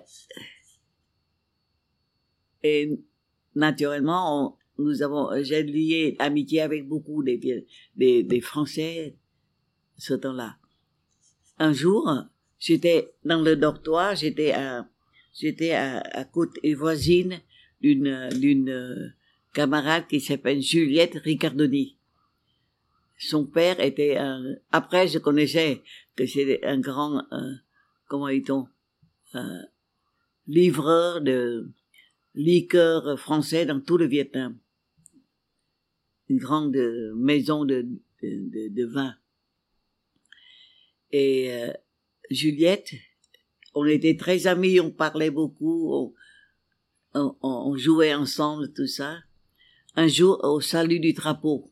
et 2.62 2.90
naturellement, 3.54 4.58
nous 4.78 5.02
avons, 5.02 5.30
j'ai 5.42 5.62
lié 5.62 6.16
amitié 6.18 6.62
avec 6.62 6.86
beaucoup 6.88 7.22
des, 7.22 7.66
des, 7.96 8.22
des 8.22 8.40
Français 8.40 9.16
ce 9.96 10.14
temps-là. 10.14 10.56
Un 11.58 11.72
jour, 11.72 12.10
j'étais 12.58 13.14
dans 13.24 13.40
le 13.40 13.54
dortoir, 13.54 14.16
j'étais 14.16 14.52
à 14.52 14.88
j'étais 15.32 15.72
à, 15.72 16.00
à 16.00 16.24
côté 16.24 16.74
voisine 16.74 17.40
d'une 17.84 18.68
euh, 18.70 19.08
camarade 19.52 20.06
qui 20.08 20.20
s'appelle 20.20 20.60
Juliette 20.60 21.14
Ricardoni. 21.14 21.96
Son 23.18 23.46
père 23.46 23.80
était 23.80 24.16
un. 24.16 24.56
Après, 24.72 25.06
je 25.08 25.18
connaissais 25.18 25.82
que 26.16 26.26
c'était 26.26 26.64
un 26.64 26.80
grand, 26.80 27.18
euh, 27.32 27.52
comment 28.06 28.28
dit-on, 28.28 28.66
euh, 29.34 29.62
livreur 30.46 31.20
de 31.20 31.70
liqueurs 32.34 33.18
français 33.18 33.66
dans 33.66 33.80
tout 33.80 33.96
le 33.96 34.06
Vietnam. 34.06 34.58
Une 36.28 36.38
grande 36.38 36.76
maison 37.14 37.64
de, 37.64 37.86
de, 38.22 38.84
vin. 38.86 39.14
Et 41.10 41.52
euh, 41.52 41.72
Juliette, 42.30 42.94
on 43.74 43.84
était 43.84 44.16
très 44.16 44.46
amis, 44.46 44.80
on 44.80 44.90
parlait 44.90 45.30
beaucoup, 45.30 46.14
on, 47.14 47.36
on, 47.42 47.76
jouait 47.76 48.14
ensemble, 48.14 48.72
tout 48.72 48.86
ça. 48.86 49.18
Un 49.96 50.08
jour, 50.08 50.40
au 50.42 50.60
salut 50.60 51.00
du 51.00 51.12
drapeau, 51.12 51.70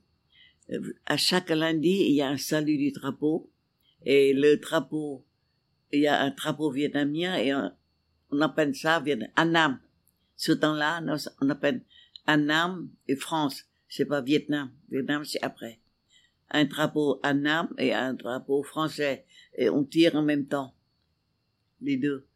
à 1.07 1.17
chaque 1.17 1.51
lundi, 1.51 2.07
il 2.09 2.15
y 2.15 2.23
a 2.23 2.29
un 2.29 2.39
salut 2.39 2.79
du 2.79 2.93
drapeau, 2.93 3.51
et 4.05 4.33
le 4.33 4.57
drapeau, 4.57 5.25
il 5.93 6.01
y 6.01 6.07
a 6.07 6.21
un 6.21 6.31
drapeau 6.31 6.71
vietnamien, 6.71 7.37
et 7.37 7.55
on, 7.55 7.73
on 8.31 8.41
appelle 8.41 8.75
ça 8.75 9.03
Annam. 9.37 9.79
Ce 10.37 10.53
temps-là, 10.53 11.03
on 11.41 11.51
appelle 11.51 11.83
Annam 12.27 12.91
et 13.07 13.17
France. 13.17 13.65
C'est 13.89 14.07
pas 14.07 14.23
Vietnam. 14.23 14.73
Vietnam, 14.91 15.25
c'est 15.25 15.43
après. 15.43 15.81
Un 16.51 16.65
drapeau 16.65 17.21
Annam 17.23 17.69
et 17.79 17.93
un 17.93 18.15
drapeau 18.15 18.63
français. 18.63 19.27
Et 19.57 19.69
on 19.69 19.85
tire 19.85 20.17
en 20.17 20.23
même 20.23 20.47
temps. 20.47 20.75
Les 21.81 21.97
deux. 21.97 22.27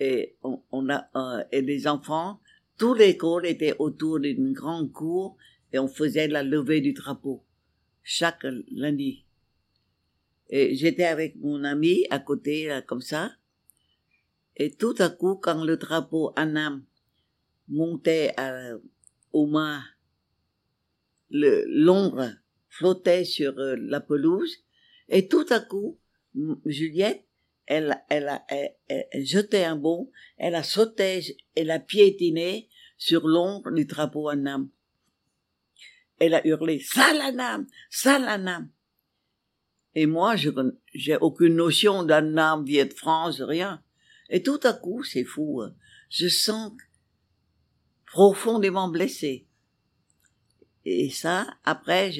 Et 0.00 0.36
on, 0.42 0.62
on 0.72 0.88
a, 0.88 1.08
euh, 1.14 1.44
et 1.52 1.62
les 1.62 1.86
enfants, 1.86 2.40
tous 2.78 2.94
l'école 2.94 3.46
était 3.46 3.74
autour 3.78 4.20
d'une 4.20 4.52
grande 4.52 4.92
cour 4.92 5.36
et 5.72 5.78
on 5.78 5.88
faisait 5.88 6.28
la 6.28 6.42
levée 6.42 6.80
du 6.80 6.92
drapeau. 6.92 7.44
Chaque 8.02 8.46
lundi. 8.70 9.24
Et 10.50 10.74
j'étais 10.74 11.04
avec 11.04 11.36
mon 11.36 11.64
ami 11.64 12.04
à 12.10 12.18
côté, 12.18 12.66
là, 12.66 12.82
comme 12.82 13.00
ça. 13.00 13.32
Et 14.56 14.72
tout 14.72 14.94
à 14.98 15.08
coup, 15.08 15.36
quand 15.36 15.64
le 15.64 15.76
drapeau 15.76 16.32
Annam 16.36 16.84
montait 17.68 18.34
aux 19.32 19.46
mains, 19.46 19.82
l'ombre 21.30 22.30
flottait 22.68 23.24
sur 23.24 23.58
euh, 23.58 23.76
la 23.78 24.00
pelouse, 24.00 24.64
et 25.08 25.28
tout 25.28 25.46
à 25.50 25.60
coup, 25.60 25.98
Juliette, 26.66 27.24
elle, 27.66 28.02
elle, 28.08 28.28
a, 28.28 28.44
elle, 28.48 28.74
elle, 28.88 29.24
jetait 29.24 29.64
un 29.64 29.76
bond, 29.76 30.10
elle 30.36 30.54
a 30.54 30.62
sauté, 30.62 31.38
elle 31.54 31.70
a 31.70 31.78
piétiné 31.78 32.68
sur 32.96 33.26
l'ombre 33.26 33.70
du 33.70 33.84
drapeau 33.84 34.28
Annam. 34.28 34.68
Elle 36.18 36.34
a 36.34 36.46
hurlé 36.46 36.80
Salanam, 36.80 37.66
Salanam. 37.90 38.70
Et 39.94 40.06
moi, 40.06 40.36
je 40.36 40.50
j'ai 40.92 41.16
aucune 41.16 41.56
notion 41.56 42.02
d'Annam, 42.02 42.64
Viet 42.64 42.90
France, 42.94 43.40
rien. 43.40 43.82
Et 44.28 44.42
tout 44.42 44.60
à 44.62 44.72
coup, 44.72 45.02
c'est 45.04 45.24
fou, 45.24 45.62
hein, 45.62 45.74
je 46.10 46.28
sens 46.28 46.72
profondément 48.06 48.88
blessé. 48.88 49.46
Et 50.84 51.10
ça, 51.10 51.46
après, 51.64 52.12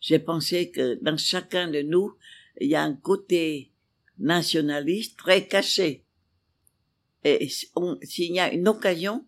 j'ai 0.00 0.18
pensé 0.18 0.70
que 0.70 1.02
dans 1.02 1.16
chacun 1.16 1.68
de 1.68 1.82
nous, 1.82 2.16
il 2.60 2.68
y 2.68 2.74
a 2.74 2.82
un 2.82 2.94
côté 2.94 3.72
nationaliste 4.18 5.18
très 5.18 5.46
caché. 5.46 6.04
Et 7.24 7.48
s'il 7.48 8.34
y 8.34 8.40
a 8.40 8.52
une 8.52 8.68
occasion, 8.68 9.26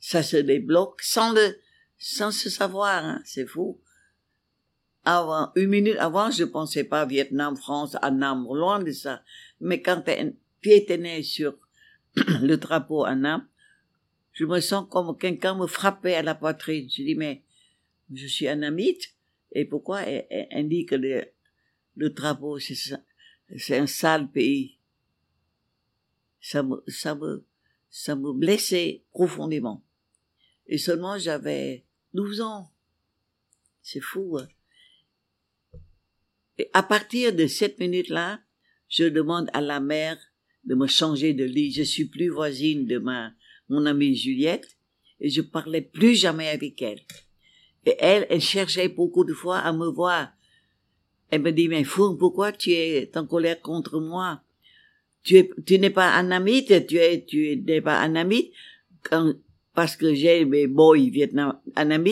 ça 0.00 0.22
se 0.22 0.36
débloque 0.36 1.00
sans 1.02 1.32
le, 1.32 1.58
sans 1.96 2.30
se 2.30 2.50
savoir, 2.50 3.04
hein, 3.04 3.22
c'est 3.24 3.46
fou. 3.46 3.80
Avant, 5.04 5.52
une 5.56 5.68
minute 5.68 5.96
avant, 5.98 6.30
je 6.30 6.44
pensais 6.44 6.84
pas 6.84 7.06
Vietnam, 7.06 7.56
France, 7.56 7.96
Annam, 8.02 8.44
loin 8.44 8.82
de 8.82 8.92
ça. 8.92 9.22
Mais 9.60 9.80
quand 9.80 10.02
tu 10.02 10.36
piétinais 10.60 11.22
sur 11.22 11.56
le 12.42 12.56
drapeau 12.56 13.04
Annam, 13.04 13.46
je 14.32 14.44
me 14.44 14.60
sens 14.60 14.86
comme 14.90 15.16
quelqu'un 15.16 15.54
me 15.54 15.66
frappait 15.66 16.14
à 16.14 16.22
la 16.22 16.34
poitrine. 16.34 16.88
Je 16.90 17.02
dis, 17.02 17.14
mais 17.14 17.42
je 18.12 18.26
suis 18.26 18.46
annamite, 18.46 19.14
et 19.52 19.64
pourquoi 19.64 20.02
elle, 20.02 20.68
dit 20.68 20.84
que 20.84 20.94
le, 20.94 21.24
le 21.96 22.10
drapeau, 22.10 22.58
c'est 22.58 22.74
un 23.50 23.86
sale 23.86 24.30
pays 24.30 24.78
ça 26.40 26.62
me, 26.62 26.82
ça 26.86 27.14
me, 27.14 27.44
ça 27.90 28.16
me 28.16 28.32
blessait 28.32 29.02
profondément. 29.10 29.84
Et 30.66 30.78
seulement 30.78 31.18
j'avais 31.18 31.84
12 32.14 32.40
ans. 32.40 32.72
C'est 33.82 34.00
fou. 34.00 34.38
Hein. 34.38 34.48
Et 36.58 36.70
à 36.72 36.82
partir 36.82 37.34
de 37.34 37.46
cette 37.46 37.78
minute-là, 37.78 38.40
je 38.88 39.04
demande 39.04 39.50
à 39.52 39.60
la 39.60 39.80
mère 39.80 40.18
de 40.64 40.74
me 40.74 40.86
changer 40.86 41.34
de 41.34 41.44
lit. 41.44 41.72
Je 41.72 41.82
suis 41.82 42.06
plus 42.06 42.28
voisine 42.28 42.86
de 42.86 42.98
ma 42.98 43.32
mon 43.68 43.84
amie 43.84 44.16
Juliette, 44.16 44.78
et 45.20 45.28
je 45.28 45.42
parlais 45.42 45.82
plus 45.82 46.14
jamais 46.14 46.48
avec 46.48 46.80
elle. 46.80 47.00
Et 47.84 47.94
elle, 47.98 48.26
elle 48.30 48.40
cherchait 48.40 48.88
beaucoup 48.88 49.24
de 49.24 49.34
fois 49.34 49.58
à 49.58 49.74
me 49.74 49.86
voir. 49.90 50.32
Elle 51.30 51.42
me 51.42 51.52
dit, 51.52 51.68
mais 51.68 51.84
Fourne, 51.84 52.16
pourquoi 52.16 52.52
tu 52.52 52.72
es 52.72 53.10
en 53.16 53.26
colère 53.26 53.60
contre 53.60 54.00
moi? 54.00 54.42
Tu 55.22 55.36
es, 55.36 55.50
tu 55.66 55.78
n'es 55.78 55.90
pas 55.90 56.14
un 56.14 56.30
ami, 56.30 56.64
tu 56.64 56.72
es, 56.72 57.24
tu 57.26 57.56
n'es 57.56 57.80
pas 57.80 58.00
un 58.00 58.14
ami, 58.14 58.52
quand, 59.02 59.34
parce 59.74 59.96
que 59.96 60.14
j'ai 60.14 60.44
mes 60.44 60.66
boys 60.66 61.10
vietnam, 61.10 61.58
un 61.76 62.04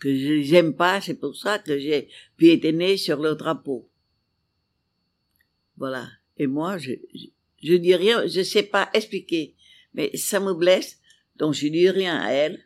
que 0.00 0.14
j'aime 0.42 0.74
pas, 0.74 1.00
c'est 1.00 1.18
pour 1.18 1.34
ça 1.34 1.58
que 1.58 1.78
j'ai 1.78 2.08
piétiné 2.36 2.96
sur 2.96 3.20
le 3.20 3.34
drapeau. 3.34 3.88
Voilà. 5.76 6.06
Et 6.36 6.46
moi, 6.46 6.78
je, 6.78 6.92
je, 7.14 7.26
je 7.62 7.74
dis 7.74 7.94
rien, 7.94 8.26
je 8.26 8.42
sais 8.42 8.62
pas 8.62 8.90
expliquer 8.94 9.56
mais 9.94 10.16
ça 10.16 10.40
me 10.40 10.54
blesse, 10.54 11.00
donc 11.36 11.54
je 11.54 11.66
dis 11.68 11.90
rien 11.90 12.16
à 12.16 12.30
elle. 12.30 12.64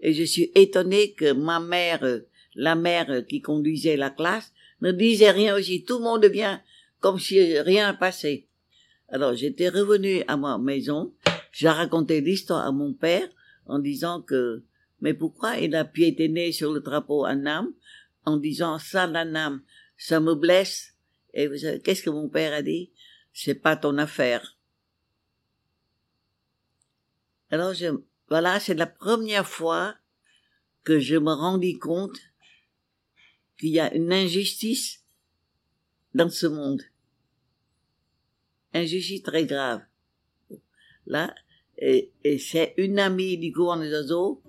Et 0.00 0.12
je 0.12 0.22
suis 0.22 0.50
étonnée 0.54 1.12
que 1.12 1.32
ma 1.32 1.60
mère, 1.60 2.20
la 2.54 2.74
mère 2.74 3.24
qui 3.26 3.40
conduisait 3.40 3.96
la 3.96 4.10
classe, 4.10 4.52
ne 4.82 4.92
disait 4.92 5.30
rien 5.30 5.56
aussi. 5.56 5.84
Tout 5.84 5.98
le 5.98 6.04
monde 6.04 6.24
vient 6.26 6.60
comme 7.00 7.18
si 7.18 7.58
rien 7.58 7.94
passé. 7.94 8.48
Alors 9.08 9.34
j'étais 9.34 9.68
revenue 9.68 10.22
à 10.28 10.36
ma 10.36 10.58
maison, 10.58 11.14
j'ai 11.52 11.68
raconté 11.68 12.20
l'histoire 12.20 12.66
à 12.66 12.72
mon 12.72 12.92
père 12.92 13.28
en 13.66 13.78
disant 13.78 14.20
que 14.20 14.62
mais 15.00 15.14
pourquoi 15.14 15.56
il 15.58 15.74
a 15.74 15.84
piétiné 15.84 16.52
sur 16.52 16.72
le 16.72 16.80
drapeau 16.80 17.24
Annam 17.24 17.72
en 18.24 18.36
disant 18.36 18.78
ça 18.78 19.06
l'Annam, 19.06 19.62
ça 19.96 20.20
me 20.20 20.34
blesse. 20.34 20.94
Et 21.34 21.48
vous 21.48 21.56
savez 21.56 21.80
qu'est-ce 21.80 22.02
que 22.02 22.10
mon 22.10 22.28
père 22.28 22.52
a 22.52 22.62
dit? 22.62 22.92
C'est 23.32 23.54
pas 23.54 23.76
ton 23.76 23.98
affaire. 23.98 24.56
Alors, 27.50 27.74
je, 27.74 27.86
voilà, 28.28 28.60
c'est 28.60 28.74
la 28.74 28.86
première 28.86 29.46
fois 29.46 29.96
que 30.84 30.98
je 30.98 31.16
me 31.16 31.32
rendis 31.32 31.78
compte 31.78 32.18
qu'il 33.62 33.70
y 33.70 33.78
a 33.78 33.94
une 33.94 34.12
injustice 34.12 35.04
dans 36.16 36.28
ce 36.28 36.48
monde. 36.48 36.82
Injustice 38.74 39.22
très 39.22 39.46
grave. 39.46 39.82
Là, 41.06 41.32
et, 41.78 42.10
c'est 42.40 42.74
une 42.76 42.98
amie 42.98 43.38
du 43.38 43.54
oiseaux 43.56 44.42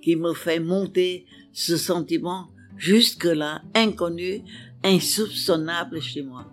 qui 0.00 0.16
me 0.16 0.32
fait 0.32 0.60
monter 0.60 1.26
ce 1.52 1.76
sentiment 1.76 2.48
jusque-là 2.78 3.62
inconnu, 3.74 4.42
insoupçonnable 4.82 6.00
chez 6.00 6.22
moi. 6.22 6.50